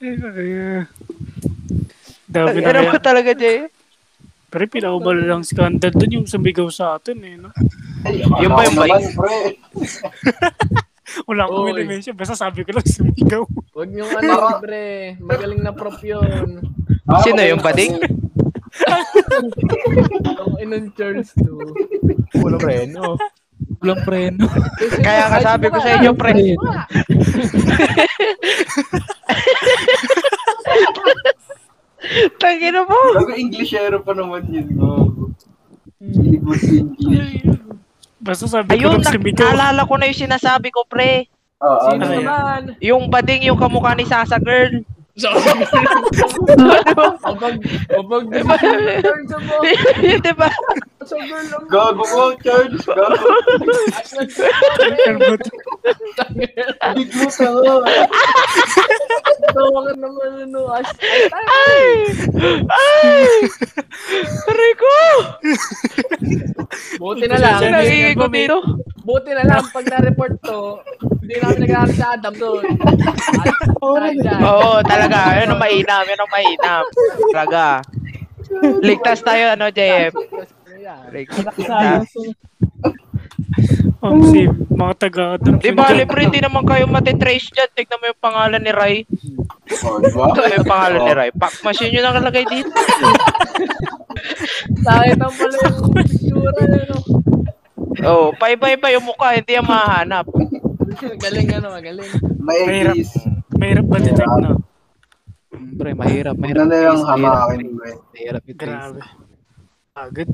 Ay, 0.00 0.16
ay, 0.16 0.84
Dami 2.30 2.58
na 2.62 2.86
ba 2.86 3.00
talaga, 3.00 3.32
Jay? 3.32 3.66
Pero 4.50 4.66
pinakabala 4.66 5.22
lang 5.24 5.46
scandal 5.46 5.94
dun 5.94 6.16
yung 6.20 6.26
sumigaw 6.26 6.66
sa 6.74 6.98
atin 6.98 7.22
eh. 7.22 7.38
No? 7.38 7.54
Yung 8.42 8.52
ba 8.52 8.66
yung 8.66 8.76
bike? 8.76 9.14
Wala 11.24 11.46
akong 11.46 11.64
Oy. 11.64 11.68
minimensyon. 11.74 12.14
Basta 12.14 12.34
sabi 12.34 12.62
ko 12.62 12.70
lang 12.72 12.86
sumigaw. 12.90 13.42
Huwag 13.72 13.88
niyong 13.88 14.12
ano, 14.12 14.32
libre. 14.56 15.16
Magaling 15.18 15.62
na 15.62 15.72
prop 15.72 15.98
yun. 16.00 16.60
Ah, 17.06 17.22
Sino 17.22 17.40
yung 17.40 17.60
bading? 17.60 17.98
Ang 20.24 20.54
inon 20.58 20.86
Charles 20.94 21.34
to. 21.34 21.58
Wala, 22.38 22.56
pre, 22.56 22.86
no? 22.86 23.18
walang 23.80 24.02
preno. 24.04 24.44
Kaya 25.00 25.28
nga 25.28 25.40
sabi 25.40 25.68
ko 25.68 25.80
sa 25.80 25.96
inyo, 25.96 26.12
pre. 26.12 26.32
Tangina 32.40 32.82
mo. 32.88 32.96
Bago 33.14 33.32
Englishero 33.36 34.00
pa 34.00 34.12
naman 34.16 34.48
yun. 34.48 34.66
Gago. 34.72 35.24
Silibot 36.00 36.60
English. 36.64 37.44
Basta 38.20 38.44
sabi 38.46 38.70
ko 38.70 38.74
Ayun, 38.76 38.92
lang 38.94 39.02
na- 39.02 39.10
sumigaw. 39.10 39.42
naalala 39.48 39.80
ko 39.82 39.94
na 39.96 40.06
yung 40.06 40.20
sinasabi 40.20 40.68
ko, 40.68 40.84
pre. 40.84 41.24
Ah, 41.56 41.88
Sino 41.88 41.98
ano 41.98 42.04
yun? 42.10 42.22
naman? 42.22 42.62
Yung 42.78 43.02
bading 43.08 43.42
yung 43.44 43.56
kamukha 43.56 43.92
ni 43.92 44.04
Sasa 44.04 44.36
Girl. 44.36 44.84
Kapag, 45.20 45.68
kapag 47.90 48.24
Charles 48.24 49.36
mo. 49.36 49.60
Di 50.16 50.32
ba? 50.32 50.48
Sa 51.02 51.16
girl 51.20 51.44
lang. 51.44 51.64
Mo, 51.92 52.32
Charles. 52.40 52.80
Big 56.94 57.10
mo 57.10 57.26
sa. 57.28 57.46
Tawa 59.50 59.78
ka 59.82 59.92
naman, 59.94 60.30
ano. 60.46 60.60
As, 60.72 60.88
Ay! 61.34 61.84
Ay! 62.64 63.26
Aray 64.46 64.72
ko! 64.74 64.94
buti 66.98 67.26
na 67.26 67.38
lang. 67.38 67.60
Nangingin 67.60 68.14
ko 68.16 68.26
dito? 68.30 68.56
Buti 69.00 69.30
na 69.32 69.44
lang, 69.48 69.62
pag 69.72 69.86
na-report 69.88 70.34
to, 70.44 70.80
hindi 71.24 71.34
namin 71.40 71.58
nag 71.66 71.92
sa 71.96 72.14
Adam 72.14 72.34
doon. 72.36 72.64
Oo, 74.44 74.78
talaga. 74.90 75.40
Yun 75.40 75.56
ang 75.56 75.60
mainam. 75.60 76.02
Yun 76.04 76.20
ang 76.20 76.32
mainam. 76.32 76.82
Talaga. 77.32 77.64
Ligtas 78.82 79.20
tayo, 79.22 79.54
ano, 79.54 79.70
JF? 79.72 80.12
Ligtas. 81.10 82.06
Ang 84.00 84.18
sim, 84.32 84.48
mga 84.72 84.94
taga-Adam. 84.96 85.60
Di 85.60 85.76
ba, 85.76 85.92
libre, 85.92 86.24
hindi 86.24 86.40
naman 86.40 86.64
kayo 86.64 86.88
matitrace 86.88 87.52
dyan. 87.52 87.68
Tignan 87.76 88.00
mo 88.00 88.06
yung 88.08 88.22
pangalan 88.24 88.60
ni 88.64 88.72
Rai. 88.72 88.96
Oh, 89.84 90.00
di 90.00 90.08
ba? 90.16 90.32
Ito 90.32 90.40
yung 90.56 90.68
pangalan 90.68 91.00
ni 91.04 91.12
Rai. 91.12 91.30
Pack 91.36 91.60
machine 91.60 91.92
yung 91.92 92.06
nakalagay 92.08 92.44
dito. 92.48 92.72
Sakit 94.84 95.20
ang 95.20 95.34
pala 95.36 95.56
yung 95.60 95.92
picture, 95.92 96.54
ano. 96.64 96.96
Oo, 98.00 98.08
oh, 98.08 98.28
paiba-iba 98.32 98.88
yung 98.96 99.04
mukha. 99.04 99.36
Hindi 99.36 99.52
yung 99.52 99.68
mahanap. 99.68 100.26
Galing, 101.20 101.48
ano, 101.60 101.68
magaling. 101.76 102.10
May 102.40 102.60
Mahirap. 102.64 102.94
eggs. 102.96 103.12
Mahirap 103.52 103.84
ba 103.84 103.96
detect 104.00 104.34
na? 104.40 104.50
Pre, 105.50 105.90
mahirap, 105.92 106.36
mahirap. 106.40 106.64
Tignan 106.64 106.68
na 106.72 106.88
lang 106.88 107.00
hamakin, 107.04 107.58
mahirap, 107.60 107.76
pre. 107.76 107.92
Mahirap 108.16 108.42
i-trace. 108.48 108.72
Grabe. 108.72 109.00
Agad. 109.92 110.28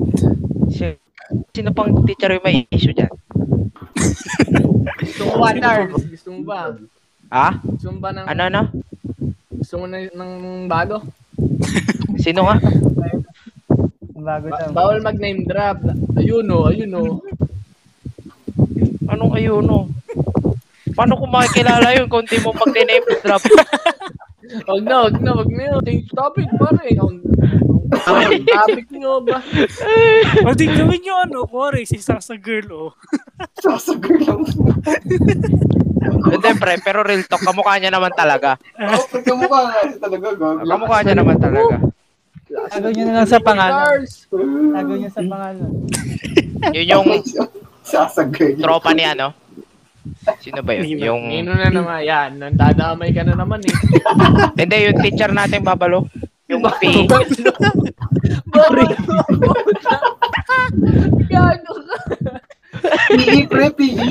Si- 0.71 1.06
Sino 1.51 1.69
pang 1.71 1.91
teacher 2.03 2.31
yung 2.31 2.43
may 2.43 2.63
issue 2.69 2.91
dyan? 2.91 3.11
Gusto 4.97 5.21
mo 5.25 5.33
ba, 5.37 5.49
Charles? 5.53 6.03
Gusto 6.05 6.29
mo 6.31 6.41
ba? 6.43 6.59
Ha? 7.29 7.49
Gusto 7.59 7.87
mo 7.91 7.97
ba 7.99 8.09
ng, 8.11 8.25
Ano, 8.25 8.41
ano? 8.45 8.61
gusto 9.51 9.73
mo 9.75 9.85
na, 9.85 9.97
ng 10.05 10.31
bago? 10.65 11.03
Sino 12.23 12.45
nga? 12.45 12.55
Bago 14.17 14.45
Ba- 14.47 14.71
bawal 14.73 14.99
mag-name 14.99 15.43
drop. 15.43 15.79
Ayun 16.15 16.47
o, 16.47 16.67
ayun 16.67 16.91
o. 16.93 17.03
Anong 19.07 19.33
ayuno? 19.35 19.87
Paano 20.91 21.15
ko 21.15 21.23
makikilala 21.25 21.93
yun 21.93 22.07
kung 22.07 22.25
di 22.25 22.35
mo 22.39 22.51
mag-name 22.51 23.05
drop? 23.21 23.43
Wag 24.47 24.81
na, 24.83 24.95
wag 25.07 25.15
na, 25.19 25.31
wag 25.35 25.49
na 25.51 25.63
yun. 25.73 25.81
Change 25.83 26.09
topic, 26.11 26.47
pare. 26.55 26.87
Ang 26.95 27.19
ang 27.87 28.43
topic 28.43 28.87
nyo 28.91 29.23
ba? 29.23 29.39
O 30.43 30.51
di 30.51 30.67
gawin 30.67 30.99
nyo 31.01 31.15
ano, 31.23 31.39
kuwari, 31.43 31.83
si 31.83 31.99
Sasa 31.99 32.35
Girl, 32.35 32.67
oh. 32.71 32.91
Sasagur 33.63 34.19
lang. 34.23 34.43
Hindi, 36.07 36.49
pre, 36.55 36.79
pero 36.79 37.03
real 37.03 37.23
talk, 37.25 37.43
kamukha 37.43 37.79
niya 37.79 37.91
naman 37.91 38.11
talaga. 38.11 38.55
Oo, 38.75 39.03
pre, 39.07 39.19
kamukha 39.23 39.59
nga 39.65 39.79
siya 39.83 39.99
talaga, 39.99 40.27
gag. 40.35 40.57
Kamukha 40.63 40.97
niya 41.03 41.15
naman 41.15 41.37
talaga. 41.39 41.75
Tago 42.47 42.87
nyo 42.87 43.03
na 43.03 43.13
lang 43.13 43.27
sa 43.27 43.39
pangalan. 43.43 43.83
Tago 44.71 44.93
nyo 44.95 45.09
sa 45.11 45.21
pangalan. 45.21 45.69
Yun 46.71 46.87
yung 46.87 47.07
Sasagur. 47.87 48.51
tropa 48.59 48.91
ni 48.91 49.03
ano? 49.03 49.31
Sino 50.39 50.59
ba 50.63 50.71
yun? 50.75 50.99
Yung... 50.99 51.23
Nino 51.27 51.51
na 51.55 51.69
naman, 51.71 52.03
yan. 52.03 52.29
Nandadamay 52.39 53.09
ka 53.11 53.23
na 53.23 53.35
naman 53.35 53.61
eh. 53.63 53.73
Hindi, 54.59 54.75
yung 54.91 54.99
teacher 55.01 55.31
natin, 55.31 55.63
Babalo. 55.63 56.07
Yung 56.47 56.63
P. 56.79 57.03
Bakit? 57.11 57.43
Gago 61.27 61.73
ka. 61.85 62.39
PE, 63.09 63.47
pre, 63.47 63.67
PE. 63.71 64.07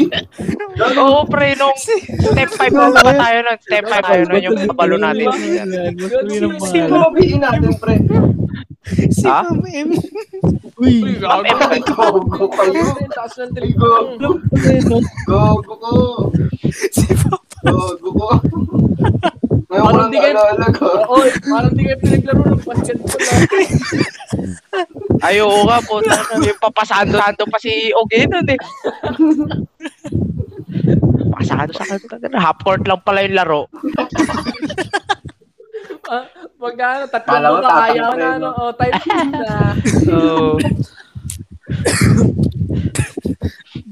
Oo, 1.00 1.24
pre, 1.24 1.54
nung 1.54 1.74
step 1.76 2.50
5 2.50 2.70
pa 2.70 2.90
ba 2.92 3.12
tayo 3.12 3.38
nun? 3.42 3.58
Step 3.60 3.84
5 3.84 4.08
tayo 4.08 4.22
nun 4.24 4.42
yung 4.42 4.56
Babalo 4.66 4.96
natin. 4.96 5.28
Si 6.62 6.78
mo 6.84 7.10
PE 7.12 7.36
natin, 7.38 7.72
pre. 7.76 7.96
Ha? 9.26 9.40
Uy, 10.78 11.18
gago 11.18 11.42
Ma'am, 11.42 11.82
ka. 11.82 12.06
Gogo 12.14 12.46
kayo. 12.52 12.84
Taas 13.10 13.34
ng 13.34 13.50
Gogo. 13.50 13.50
telepono. 13.56 14.30
Gogo 15.26 15.72
ko. 15.74 15.94
Gogo 17.66 18.08
ko. 18.14 18.28
Ngayon 19.66 19.82
ko 19.82 19.90
Parang 19.90 19.98
lang 19.98 20.10
di 20.14 20.18
kayo- 20.22 20.36
naalala 20.38 20.68
ko. 20.70 20.86
Oo, 20.86 21.26
parang 21.42 21.72
di 21.74 21.82
kayo 21.82 21.98
pinaglaro 21.98 22.42
ng 22.46 22.62
basketball. 22.62 23.18
ah. 25.20 25.26
Ay, 25.26 25.40
oo 25.40 25.64
nga 25.64 25.78
po. 25.84 26.00
Yung 26.42 26.60
papasando-sando 26.60 27.44
pa 27.48 27.58
si 27.60 27.92
Ogie 27.92 28.26
nun 28.28 28.48
eh. 28.48 28.58
Pasado 31.32 31.72
sa 31.72 31.84
kanta. 31.84 32.16
Half 32.36 32.58
court 32.64 32.84
lang 32.84 33.00
pala 33.04 33.24
yung 33.24 33.36
laro. 33.36 33.62
Ah, 36.06 36.22
Pag 36.56 36.78
ano, 36.78 37.04
tatlong 37.10 37.58
mo 37.58 37.66
kaya 37.66 37.98
na 37.98 38.06
ano, 38.14 38.26
no? 38.38 38.50
oh, 38.54 38.70
type 38.78 38.94
na. 39.26 39.74
Oo. 40.14 40.54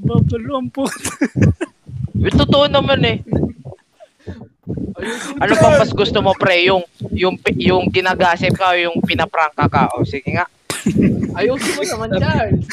Babalo 0.05 0.53
ang 0.61 0.69
po. 0.71 0.85
Yung 2.15 2.37
totoo 2.39 2.65
naman 2.71 3.03
eh. 3.03 3.17
Ano 5.43 5.51
bang 5.59 5.75
mas 5.77 5.91
gusto 5.91 6.23
mo 6.23 6.31
pre? 6.33 6.63
Yung 6.65 6.81
yung 7.11 7.35
yung 7.59 7.83
ginagasip 7.91 8.55
ka 8.55 8.73
o 8.73 8.79
yung 8.79 8.97
pinaprangka 9.03 9.67
ka? 9.67 9.83
O 9.99 10.07
sige 10.07 10.31
nga. 10.33 10.47
Ayusin 11.33 11.73
mo 11.73 11.83
naman, 11.83 12.09
Charles. 12.15 12.63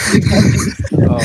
Oh. 1.02 1.20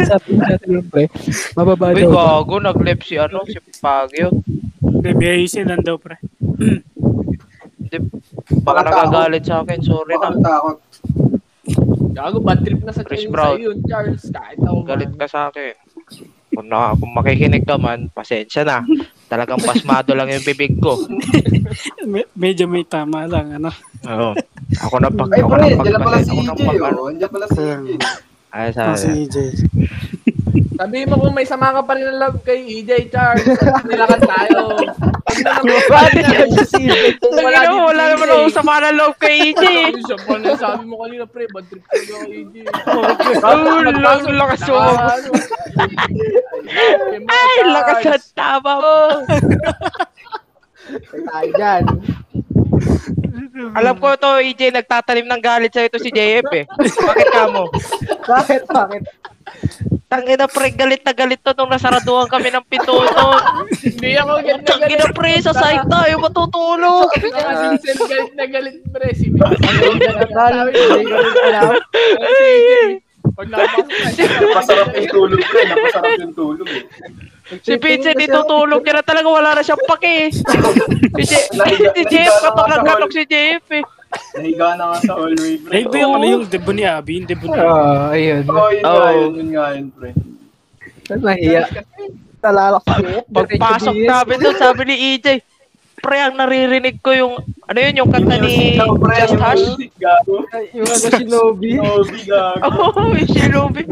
Sabi 0.00 0.30
natin 0.34 0.68
yun, 0.70 0.84
pre. 0.84 1.04
Mababa 1.52 1.92
Uy, 1.92 2.02
daw. 2.02 2.10
gago, 2.40 2.56
nag-lip 2.58 3.00
si 3.00 3.14
ano, 3.14 3.44
si 3.44 3.60
Pagyo. 3.76 4.32
Baby, 4.80 5.26
ayusin 5.38 5.68
lang 5.68 5.80
daw, 5.80 5.96
pre. 5.96 6.16
Baka 8.62 8.80
nagagalit 8.82 9.42
sa 9.42 9.60
akin, 9.60 9.78
sorry 9.80 10.14
Baka 10.14 10.28
na. 10.28 10.36
natakot. 10.36 10.76
Gago, 12.10 12.38
bad 12.40 12.60
trip 12.60 12.80
na 12.80 12.92
sa 12.92 13.04
Chris 13.04 13.24
Brown. 13.26 13.56
yun, 13.56 13.78
Charles. 13.84 14.24
Kahit 14.28 14.58
ako 14.58 14.78
Galit 14.82 15.12
ka 15.14 15.26
sa 15.26 15.48
akin. 15.48 15.74
Kung, 16.50 16.66
na, 16.66 16.92
kung 16.92 17.14
makikinig 17.14 17.62
ka 17.62 17.78
man, 17.78 18.10
pasensya 18.10 18.66
na. 18.66 18.82
Talagang 19.30 19.62
pasmado 19.62 20.10
lang 20.12 20.26
yung 20.28 20.42
bibig 20.42 20.74
ko. 20.76 20.98
Me- 22.10 22.26
medyo 22.34 22.66
may 22.66 22.82
tama 22.82 23.22
lang, 23.24 23.54
ano. 23.54 23.70
Oo. 24.02 24.34
Ako 24.78 24.94
na 24.96 25.10
pag 25.10 25.30
Ay, 25.30 25.42
ako 25.42 25.50
pre, 25.50 25.60
na 25.60 25.76
dyan 25.76 25.90
na 25.90 26.00
pala 26.00 26.16
pag 26.16 26.22
si 26.22 26.30
ako 26.30 26.40
na 26.40 26.54
EJ, 26.54 26.62
pag 26.62 26.94
oh. 26.94 27.10
Andiyan 27.10 27.30
pala 27.30 27.46
si 27.48 27.60
EJ. 27.60 27.88
Ay, 28.50 28.68
Ah, 28.70 28.70
sa 28.70 28.94
si 28.94 29.08
EJ. 29.20 29.36
Sabihin 30.72 31.06
mo 31.06 31.16
kung 31.18 31.36
may 31.36 31.44
sama 31.44 31.70
ka 31.70 31.82
pa 31.82 31.92
rin 31.92 32.08
ng 32.08 32.18
love 32.18 32.40
kay 32.40 32.60
EJ, 32.64 32.90
Charles. 33.08 33.44
Nilakan 33.84 34.22
tayo. 34.22 34.60
Bakit 35.86 36.24
yan 36.26 36.50
si 36.64 36.82
Wala, 37.20 37.60
dito 37.62 37.76
wala 37.78 38.02
si 38.02 38.10
naman 38.10 38.26
EJ. 38.26 38.32
ako 38.32 38.48
sama 38.48 38.74
ng 38.80 38.96
love 38.96 39.16
kay 39.18 39.34
EJ. 39.50 39.64
Siya 40.00 40.16
pa 40.18 40.34
na 40.38 40.50
sabi 40.56 40.82
mo 40.84 40.96
kanina, 40.98 41.26
pre, 41.26 41.44
bad 41.46 41.66
trip 41.68 41.84
ka 41.84 41.94
daw 42.00 42.18
kay 42.24 42.40
EJ. 42.40 42.56
Oh, 43.44 43.78
lang, 43.84 44.20
lakas 44.24 44.62
mo. 44.66 44.80
Ay, 47.28 47.54
lakas 47.66 48.02
at 48.08 48.24
tama 48.32 48.72
mo. 48.78 48.96
Tayo 51.30 51.50
dyan. 51.54 51.82
Alam 53.76 53.94
ko 53.98 54.16
to, 54.16 54.40
EJ, 54.40 54.72
nagtatanim 54.72 55.26
ng 55.28 55.42
galit 55.42 55.72
sa'yo 55.72 55.88
to 55.92 56.00
si 56.00 56.10
JF 56.10 56.46
eh. 56.52 56.64
Bakit 56.80 57.28
ka 57.30 57.44
mo? 57.52 57.68
Bakit? 58.24 58.62
Bakit? 58.66 59.02
Tangina 60.10 60.50
pre, 60.50 60.74
galit 60.74 61.06
na 61.06 61.14
galit 61.14 61.38
to 61.38 61.54
nung 61.54 61.70
nasaraduhan 61.70 62.26
kami 62.26 62.50
ng 62.50 62.66
pinto 62.66 62.98
to. 62.98 63.28
Hindi 63.78 64.18
ako 64.18 64.42
galit 64.42 64.62
na 64.62 64.70
Tangina 64.74 65.06
galit. 65.06 65.14
pre, 65.14 65.32
sa 65.38 65.54
site 65.54 65.86
tayo 65.86 66.14
matutulog. 66.18 67.08
Si 67.14 67.30
Vincent 67.30 68.00
galit 68.10 68.34
na 68.34 68.44
galit, 68.50 68.76
pre. 68.90 69.08
Si 69.14 69.30
Vincent. 69.30 69.62
Ko 73.30 73.30
Pag 73.30 73.46
napasok 73.54 73.86
na 73.86 74.08
siya. 74.10 74.26
Napasarap 74.42 74.88
yung 74.98 75.10
tulog, 75.14 75.40
pre. 75.46 75.62
Napasarap 75.70 76.12
yung 76.18 76.34
tulog, 76.34 76.66
eh. 76.66 76.82
Si 77.50 77.74
Vincent 77.74 78.14
ditutulog 78.14 78.80
niya 78.80 79.02
na 79.02 79.04
talaga 79.04 79.26
wala 79.26 79.50
na 79.58 79.62
siyang 79.66 79.82
pake. 79.82 80.30
Si, 80.30 81.22
J- 81.26 81.48
si 81.98 82.02
JF 82.06 82.34
katok 82.54 83.10
si 83.10 83.22
JF 83.26 83.66
eh. 83.74 83.84
Nahiga 84.10 84.74
na 84.74 84.90
nga 84.90 84.96
sa 85.06 85.12
hallway, 85.18 85.54
pre. 85.62 85.70
Ay, 85.70 85.82
ba 85.86 85.96
yung 86.02 86.12
ano 86.18 86.26
yung 86.26 86.44
debo 86.50 86.70
ni 86.74 86.82
Abby? 86.82 87.22
Yung 87.22 87.28
debo 87.30 87.46
ni 87.46 87.54
Abby. 87.54 87.70
Ah, 87.70 88.10
ayun. 88.10 88.42
Oo, 88.50 88.68
yun 88.74 88.82
Oo. 88.82 88.98
nga 88.98 89.10
yun, 89.14 89.30
yun 89.34 89.48
nga 89.54 89.66
yun, 89.74 89.86
pre. 89.94 90.10
Nahiya. 91.10 91.62
Talalak 92.40 92.82
sa 92.86 92.96
Pagpasok 93.30 93.96
namin 94.02 94.36
doon, 94.40 94.56
sabi 94.58 94.82
ni 94.86 94.96
EJ, 95.14 95.26
pre, 96.00 96.18
ang 96.18 96.36
naririnig 96.36 96.98
ko 97.04 97.12
yung, 97.12 97.34
ano 97.40 97.78
yun, 97.78 98.00
yung 98.00 98.10
kanta 98.10 98.36
ni 98.40 98.80
Just 98.80 99.36
Hush. 99.36 99.66
Yung 100.74 100.88
ano 100.88 101.06
si 101.06 101.24
Nobi. 101.28 101.70
Nobi, 101.80 102.18
gago. 102.26 102.64
Oo, 102.66 102.88
oh, 103.04 103.12
yung 103.14 103.30
Shinobi. 103.30 103.82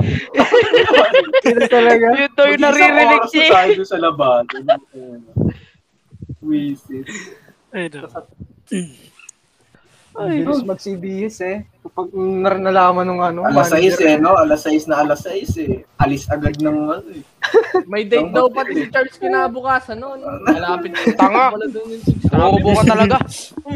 Sino 1.44 1.60
talaga? 1.68 2.06
Yun 2.16 2.32
daw 2.32 2.46
yung 2.48 2.64
naririnig 2.64 3.22
Mag-isang 3.22 3.44
oras 3.44 3.52
tayo 3.54 3.82
sa 3.84 3.96
labado. 4.00 4.52
Wisit. 6.42 7.06
Ay, 10.18 10.42
bilis 10.42 10.66
mag-CBS 10.66 11.36
eh. 11.46 11.56
Kapag 11.78 12.10
nalaman 12.58 13.06
nung 13.06 13.22
ano. 13.22 13.46
Alas 13.46 13.70
6 13.70 13.78
manager. 13.78 14.02
eh, 14.02 14.16
no? 14.18 14.34
Alas 14.34 14.66
6 14.66 14.90
na 14.90 14.96
alas 15.06 15.22
6 15.22 15.62
eh. 15.62 15.86
Alis 16.02 16.26
agad 16.26 16.58
ng 16.58 16.78
ano 16.90 17.10
eh. 17.14 17.22
May 17.88 18.04
date 18.04 18.30
daw 18.30 18.48
pati 18.52 18.72
si 18.76 18.84
Charles 18.92 19.16
kinabukasan 19.16 19.98
noon. 19.98 20.20
Malapit 20.44 20.92
na 20.92 21.02
Tanga. 21.16 21.46
Wala. 21.54 21.66
Umubo 22.48 22.70
ka 22.76 22.84
talaga. 22.84 23.16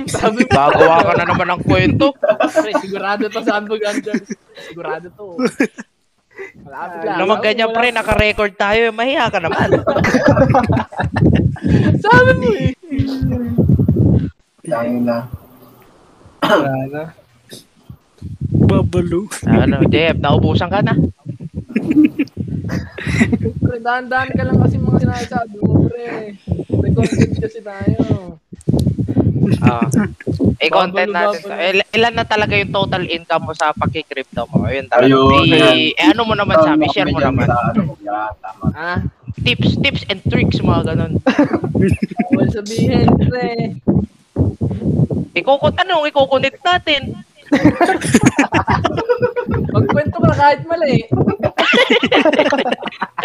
Sabi 0.09 0.45
ko, 0.45 0.53
Gagawa 0.53 0.97
ka 1.01 1.13
na 1.17 1.25
naman 1.25 1.49
ng 1.57 1.63
kwento. 1.65 2.07
pre, 2.61 2.73
sigurado 2.81 3.25
to 3.33 3.41
sabi 3.41 3.65
ko 3.73 3.75
yan, 3.81 3.97
Charles. 4.05 4.31
Sigurado 4.69 5.07
to. 5.17 5.27
Malapit 6.65 6.99
lang. 7.05 7.19
Naman 7.21 7.37
ganyan 7.41 7.71
pre, 7.73 7.89
naka-record 7.93 8.53
tayo. 8.57 8.93
Mahiya 8.93 9.33
ka 9.33 9.39
naman. 9.41 9.69
Sabi 12.03 12.33
mo 12.43 12.49
eh. 12.59 12.75
Tangin 14.67 15.03
na. 15.07 15.19
Babalo. 18.53 19.31
ano, 19.47 19.77
Jeff, 19.89 20.17
naubusan 20.19 20.71
ka 20.71 20.81
na. 20.83 20.95
Pre, 23.59 23.77
dahan-dahan 23.79 24.31
ka 24.31 24.43
lang 24.43 24.59
kasi 24.59 24.77
mga 24.77 24.99
sinasabi 25.01 25.57
mo, 25.59 25.87
pre. 25.87 26.37
May 26.73 26.91
content 26.93 27.33
kasi 27.37 27.59
tayo. 27.61 28.01
Ah. 29.61 29.87
eh, 30.59 30.71
content 30.71 31.11
natin. 31.11 31.41
to. 31.41 31.51
Il- 31.51 31.89
ilan 31.93 32.15
na 32.15 32.25
talaga 32.25 32.55
yung 32.55 32.71
total 32.71 33.05
income 33.07 33.45
mo 33.47 33.53
sa 33.53 33.71
pagki-crypto 33.73 34.47
mo? 34.49 34.67
Ayun 34.67 34.87
talaga. 34.87 35.11
Ayun, 35.11 35.45
eh, 35.45 35.55
ayan. 35.55 35.77
eh, 35.93 36.09
ano 36.09 36.23
mo 36.23 36.35
naman 36.35 36.57
sa 36.57 36.75
amin? 36.75 36.89
Share 36.91 37.11
mo 37.11 37.19
naman. 37.19 37.47
tama. 37.47 38.67
Ah, 38.73 38.99
Tips, 39.43 39.75
tips 39.81 40.03
and 40.07 40.21
tricks, 40.23 40.61
mga 40.61 40.95
ganun. 40.95 41.13
wala 42.31 42.47
sabihin, 42.53 43.09
pre. 43.27 43.75
Ikukot, 45.33 45.75
ano, 45.75 46.05
ikukunit 46.05 46.61
natin. 46.61 47.17
Magkwento 49.73 50.17
ka 50.19 50.27
na 50.29 50.37
kahit 50.37 50.61
mali. 50.65 51.05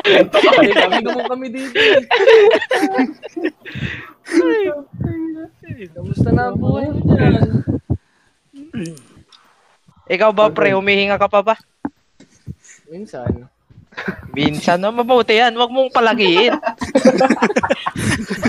Ay, 0.08 0.72
kami 0.72 0.98
mo 1.04 1.22
kami 1.28 1.48
dito. 1.52 1.76
eh. 1.76 2.04
Kamusta 5.94 6.30
na 6.32 6.52
ang 6.52 6.58
buhay 6.60 6.88
mo 6.92 7.00
dyan? 7.04 7.64
Ikaw 10.08 10.32
ba, 10.32 10.48
pre, 10.52 10.72
humihinga 10.72 11.20
ka 11.20 11.28
pa 11.28 11.44
ba? 11.44 11.56
Minsan. 12.88 13.52
Minsan, 14.32 14.78
no, 14.80 14.94
mabuti 14.94 15.36
yan. 15.36 15.58
Huwag 15.58 15.74
mong 15.74 15.90
palagiin. 15.92 16.54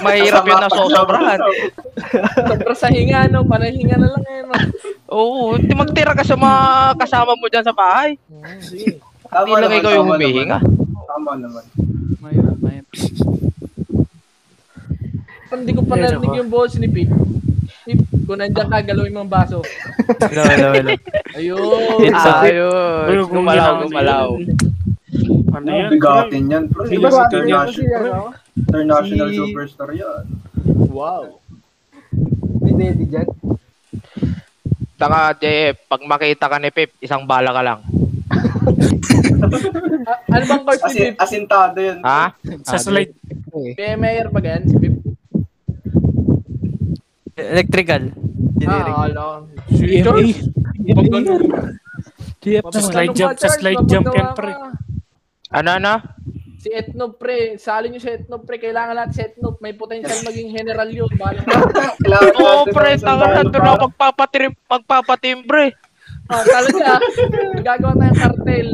Mahirap 0.04 0.44
yun 0.44 0.60
na 0.60 0.68
sosobrahan. 0.70 1.40
Sobra 2.46 2.74
sa 2.76 2.92
hinga, 2.92 3.26
no? 3.32 3.42
Panahinga 3.48 3.96
na 3.96 4.12
lang 4.12 4.24
eh, 4.28 4.42
no? 4.44 4.54
Oo, 5.08 5.56
hindi 5.56 5.72
magtira 5.72 6.12
ka 6.12 6.20
sa 6.20 6.36
mga 6.36 6.58
kasama 6.96 7.32
mo 7.32 7.48
dyan 7.48 7.64
sa 7.64 7.72
bahay. 7.72 8.20
Hmm, 8.28 8.60
sige. 8.60 9.00
Hindi 9.00 9.52
lang 9.54 9.72
ikaw 9.74 9.92
yung 9.94 10.08
humihinga. 10.10 10.58
Tama 11.08 11.32
naman. 11.34 11.64
Mahirap, 12.18 12.56
mahirap. 12.60 12.88
Hindi 15.48 15.72
ko 15.72 15.80
pa 15.82 15.94
narinig 15.96 16.36
yung 16.36 16.50
boss 16.52 16.76
ni 16.76 16.86
Pip. 16.86 17.08
Pip, 17.82 18.00
kung 18.24 18.36
nandiyan 18.36 18.68
ka, 18.68 18.84
galawin 18.84 19.16
mo 19.16 19.24
ang 19.24 19.32
baso. 19.32 19.64
No, 20.28 20.42
no, 20.44 20.68
no. 20.76 20.92
Ayun. 21.32 22.04
It's 22.04 22.20
a 22.22 22.32
bit- 22.44 22.60
Ayun. 22.60 23.24
Gumalaw, 23.26 23.72
gumalaw. 23.82 24.28
Ano 25.50 25.66
yan? 25.66 25.88
Bigatin 25.90 26.44
yan, 26.46 26.64
bro. 26.68 26.84
Di 26.84 27.00
Diba 27.00 27.08
kasi 27.08 27.40
International, 27.40 28.36
international 28.54 29.28
Si- 29.32 29.38
superstar 29.40 29.88
yan. 29.90 30.22
Wow. 30.92 31.40
May 32.60 32.72
daddy 32.76 33.08
dyan. 33.08 33.28
Saka, 34.98 35.30
Jeff, 35.38 35.78
pag 35.86 36.02
makita 36.02 36.50
ka 36.50 36.58
ni 36.58 36.74
Pip, 36.74 36.90
isang 36.98 37.22
bala 37.22 37.54
ka 37.54 37.62
lang. 37.62 37.80
Ah, 40.08 40.18
ano 40.34 40.44
bang 40.44 40.62
course 40.64 40.84
ni 40.92 41.12
Pip? 41.12 41.20
asintado 41.20 41.78
yun. 41.78 42.00
Ha? 42.02 42.32
Sa 42.64 42.80
slide. 42.80 43.12
PMAR 43.76 44.28
ba 44.34 44.40
gan 44.42 44.66
si 44.66 44.74
Pip? 44.76 44.94
Electrical. 47.38 48.10
Ah, 48.66 49.06
ala. 49.06 49.46
Si. 49.70 50.02
GF 52.38 52.64
Sa 52.72 52.82
slide 52.82 53.14
jump, 53.14 53.36
sa 53.38 53.48
slide 53.52 53.84
jump 53.86 54.10
yan, 54.10 54.28
pre. 54.34 54.52
Ano, 55.54 55.70
ano? 55.78 55.92
Si 56.68 56.76
Etno 56.76 57.16
pre, 57.16 57.56
sali 57.56 57.88
nyo 57.88 57.96
si 57.96 58.12
Etno 58.12 58.44
pre, 58.44 58.60
kailangan 58.60 58.92
lahat 58.92 59.16
si 59.16 59.24
Etno, 59.24 59.56
may 59.64 59.72
potential 59.72 60.20
maging 60.20 60.52
general 60.52 60.84
yun. 60.92 61.08
Bala. 61.16 61.40
Oo, 62.44 62.68
natin 62.68 62.76
pre, 62.76 62.90
ng 62.92 63.00
tanga 63.08 63.26
na 63.32 63.42
doon 63.48 63.64
ako 63.72 63.86
magpapatim, 63.88 64.52
magpapatimbre. 64.68 65.72
Ah, 66.28 66.44
talaga, 66.44 67.00
gagawa 67.64 67.96
tayong 67.96 68.20
cartel. 68.20 68.68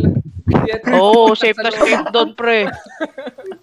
Oo, 0.91 1.39
safe 1.39 1.55
na 1.63 1.71
safe 1.71 2.03
doon, 2.11 2.35
pre. 2.35 2.67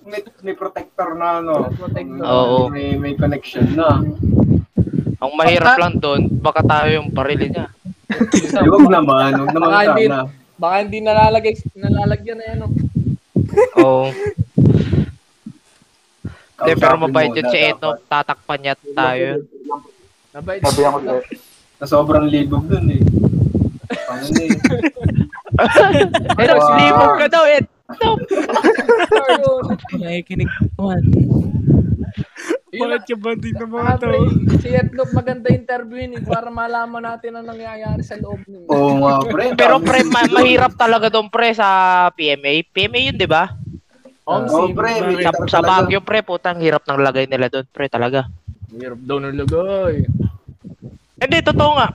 May, 0.08 0.24
may 0.48 0.56
protector 0.56 1.12
na, 1.20 1.44
no? 1.44 1.68
May 1.68 1.76
protector. 1.76 2.24
Oo. 2.24 2.72
May, 2.72 2.96
may 2.96 3.14
connection 3.20 3.68
na. 3.76 4.00
Ang 5.20 5.32
mahirap 5.36 5.76
lang 5.76 6.00
doon, 6.00 6.32
baka 6.40 6.64
tayo 6.64 7.04
yung 7.04 7.12
parili 7.12 7.52
niya. 7.52 7.68
Huwag 8.64 8.88
naman, 8.88 9.44
huwag 9.44 9.52
naman 9.52 9.68
Baka 9.76 9.84
hindi, 9.92 10.04
sana. 10.08 10.24
baka 10.56 10.76
hindi 10.88 11.00
nalalagay, 11.04 11.54
nalalagyan 11.76 12.38
na 12.40 12.46
yan. 12.48 12.60
No? 12.64 12.72
Oo. 13.82 14.12
Hindi, 16.62 16.72
pero 16.78 16.96
mabait 17.02 17.34
yun 17.34 17.48
si 17.50 17.58
Eto. 17.58 17.98
Tatakpan 18.06 18.60
niya 18.62 18.76
tayo. 18.94 19.42
Nabait. 20.32 20.62
Na 21.82 21.86
sobrang 21.90 22.30
libog 22.30 22.70
dun 22.70 22.86
eh. 22.94 23.02
Ano 24.08 24.26
na 24.30 24.42
eh. 24.46 24.54
Eto, 26.46 26.56
silipog 26.62 27.14
ka 27.18 27.28
daw, 27.28 27.44
Ed. 27.50 27.66
Yun. 29.42 29.64
Nakikinig 30.00 30.48
naman. 30.78 31.02
Yun 31.12 32.61
Bakit 32.72 33.04
ka 33.04 33.16
ba 33.20 33.32
din 33.36 33.56
naman 33.60 34.00
pre, 34.00 34.16
to? 34.16 34.24
si 34.64 34.72
Etno 34.72 35.04
maganda 35.12 35.52
interviewin 35.52 36.16
eh, 36.16 36.24
para 36.24 36.48
malaman 36.48 37.04
natin 37.04 37.36
ang 37.36 37.44
nangyayari 37.52 38.00
sa 38.00 38.16
loob 38.16 38.40
niyo. 38.48 38.64
Oo 38.72 38.96
nga, 39.04 39.28
pre. 39.28 39.52
Pero 39.60 39.84
pre, 39.84 40.08
ma- 40.08 40.32
mahirap 40.32 40.80
talaga 40.80 41.12
doon 41.12 41.28
pre 41.28 41.52
sa 41.52 41.68
PMA. 42.16 42.64
PMA 42.72 43.12
yun, 43.12 43.18
di 43.20 43.28
ba? 43.28 43.52
Oo, 44.24 44.48
si 44.48 44.72
pre. 44.72 45.20
Sa, 45.20 45.32
sa. 45.52 45.60
Baguio 45.60 46.00
pre, 46.00 46.24
putang 46.24 46.64
hirap 46.64 46.88
ng 46.88 47.04
lagay 47.04 47.28
nila 47.28 47.52
doon 47.52 47.68
pre 47.68 47.92
talaga. 47.92 48.32
Hirap 48.72 49.04
daw 49.04 49.20
ng 49.20 49.36
lagay. 49.36 50.08
Hindi, 51.20 51.38
totoo 51.44 51.72
nga. 51.76 51.88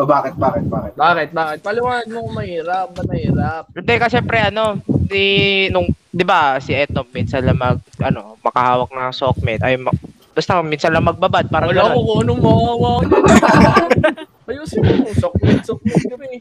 O 0.00 0.08
bakit, 0.08 0.32
bakit, 0.40 0.64
bakit? 0.64 0.92
Bakit? 0.96 1.28
Bakit? 1.36 1.58
Paliwanag 1.60 2.08
mo 2.08 2.24
kung 2.24 2.36
mahirap. 2.40 2.88
Ba't 2.96 3.04
mahirap? 3.04 3.64
Hindi 3.76 3.94
kasi 4.00 4.16
pre 4.24 4.48
ano, 4.48 4.80
di 4.88 5.24
nung 5.68 5.92
'di 6.08 6.24
ba 6.24 6.56
si 6.56 6.72
Eto 6.72 7.04
minsan 7.12 7.44
lang 7.44 7.60
mag 7.60 7.84
ano, 8.00 8.40
makahawak 8.40 8.88
ng 8.88 9.12
sockmate 9.12 9.60
ay 9.60 9.76
ma- 9.76 9.92
basta 10.32 10.56
minsan 10.64 10.96
lang 10.96 11.04
magbabad 11.04 11.52
parang 11.52 11.68
Wala 11.68 11.92
ko 11.92 12.00
kung 12.00 12.18
anong 12.24 12.40
mawawa 12.40 12.90
ko. 13.04 13.14
Ayusin 14.50 14.82
mo. 14.82 15.06
Sokmate, 15.14 15.62
sokmate 15.62 16.06
ka 16.08 16.16
rin. 16.16 16.40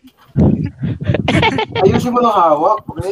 Ayusin 1.83 2.15
mo 2.15 2.23
ng 2.23 2.31
hawak. 2.31 2.79
Pre. 2.87 3.11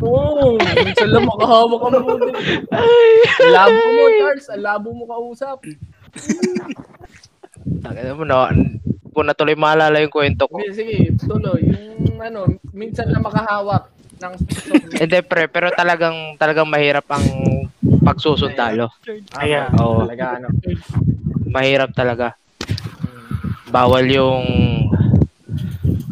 Oo. 0.00 0.56
Minsan 0.56 1.10
lang 1.10 1.26
makahawak 1.26 1.80
ang. 1.84 1.96
Ang 2.00 3.52
Labo 3.52 3.82
mo, 3.82 4.02
Charles. 4.16 4.46
Ang 4.48 4.62
labo 4.64 4.88
mo 4.94 5.04
kausap. 5.04 5.58
Ano 7.82 7.98
mo 8.16 8.24
no, 8.24 8.40
kung 9.12 9.28
na 9.28 9.36
tuloy 9.36 9.54
maalala 9.54 10.00
yung 10.00 10.10
kwento 10.10 10.48
ko. 10.48 10.56
Sige, 10.58 10.72
sige, 10.72 10.96
tuloy. 11.20 11.60
Yung 12.08 12.18
ano, 12.18 12.48
minsan 12.72 13.12
lang 13.12 13.20
makahawak 13.20 13.92
ng. 14.18 14.32
Hindi 15.04 15.18
pre, 15.20 15.46
pero 15.52 15.68
talagang 15.70 16.34
talagang 16.40 16.66
mahirap 16.66 17.04
ang 17.12 17.24
pagsusundalo. 18.02 18.88
Ayan. 19.36 19.68
Oo, 19.76 20.08
Talaga 20.08 20.40
ano. 20.40 20.48
mahirap 21.44 21.92
talaga. 21.92 22.34
Bawal 23.68 24.04
yung 24.08 24.44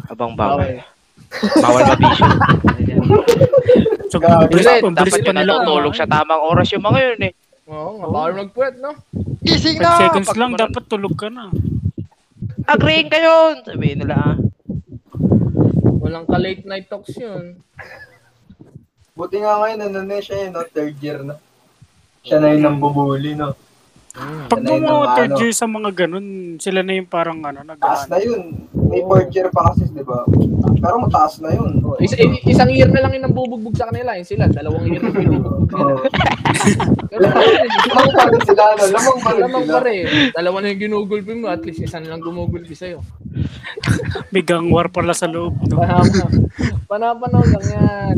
abang 0.07 0.37
bawal. 0.37 0.81
Bawal 1.57 1.81
mabisyo. 1.89 2.25
So, 4.11 4.19
Grabe. 4.19 4.51
bilis, 4.51 4.67
Dapat 4.67 5.23
yun 5.23 5.39
natutulog 5.39 5.95
sa 5.95 6.03
tamang 6.03 6.43
oras 6.43 6.67
yung 6.75 6.83
mga 6.83 6.99
yun 7.15 7.31
eh. 7.31 7.33
Oo, 7.71 7.95
nga, 7.95 8.07
bawal 8.11 8.31
magpuwet, 8.43 8.75
no? 8.83 8.91
Gising 9.39 9.79
5 9.79 10.03
seconds 10.03 10.29
lang, 10.35 10.51
dapat 10.59 10.83
tulog 10.91 11.15
ka 11.15 11.31
na. 11.31 11.47
Agreeing 12.67 13.09
kayo! 13.09 13.57
Sabihin 13.65 14.05
nila 14.05 14.15
ah. 14.17 14.37
Walang 16.01 16.29
ka-late 16.29 16.65
night 16.65 16.85
talks 16.91 17.17
yun. 17.17 17.57
Buti 19.17 19.41
nga 19.41 19.61
ngayon, 19.61 19.81
ano 19.85 19.99
na 20.05 20.17
siya 20.21 20.49
yun, 20.49 20.51
no? 20.53 20.65
third 20.69 20.97
year 21.01 21.19
na. 21.25 21.37
Siya 22.21 22.37
na 22.37 22.53
yung 22.53 22.65
nambubuli, 22.65 23.33
no? 23.33 23.57
Pag 24.11 24.59
Sanay 24.59 24.75
ng 24.75 24.83
mga 24.83 25.07
third 25.15 25.33
year 25.39 25.53
sa 25.53 25.65
mga 25.65 25.89
ganun, 25.95 26.27
sila 26.57 26.83
na 26.83 26.93
yung 26.93 27.07
parang 27.07 27.39
ano, 27.39 27.63
Taas 27.75 28.05
nag 28.05 28.11
na 28.11 28.17
yun. 28.19 28.67
may 28.75 28.99
fourth 29.01 29.31
year 29.31 29.47
pa 29.47 29.71
kasi, 29.71 29.87
di 29.87 30.03
ba? 30.03 30.27
Pero 30.77 30.99
mataas 30.99 31.39
na 31.39 31.49
yun. 31.49 31.79
Is, 31.97 32.11
i- 32.13 32.43
isang 32.45 32.67
year 32.67 32.85
na 32.85 32.99
lang 32.99 33.15
yung 33.15 33.25
nambubugbog 33.25 33.71
sa 33.73 33.87
kanila. 33.87 34.11
Yung 34.13 34.27
sila, 34.27 34.51
dalawang 34.51 34.83
year 34.85 34.99
na 34.99 35.11
binubugbog 35.11 35.63
nila. 35.65 35.79
Oo. 35.79 36.03
Pero 37.07 37.23
ano 37.23 37.39
Lamang 37.87 38.11
pa 38.11 38.23
rin 38.27 38.41
sila, 38.43 38.63
ano? 38.67 38.83
Lamang 38.89 39.17
pa 39.17 39.29
rin 39.31 39.41
Lamang 39.41 39.63
sila. 39.63 39.73
pa 39.73 39.79
rin. 39.81 40.03
Dalawa 40.33 40.57
na 40.59 40.67
yung 40.67 40.81
ginugulpi 40.81 41.33
mo, 41.33 41.47
at 41.47 41.63
least 41.63 41.79
isa 41.79 41.97
na 41.97 42.11
lang 42.11 42.19
gumugulpi 42.19 42.75
sa'yo. 42.75 42.99
May 44.29 44.43
gang 44.43 44.67
war 44.67 44.91
pala 44.91 45.13
sa 45.13 45.25
loob. 45.25 45.55
No? 45.65 45.79
Panahon 45.79 46.11
Panapanaw 46.85 47.43
lang 47.47 47.65
yan. 47.65 48.17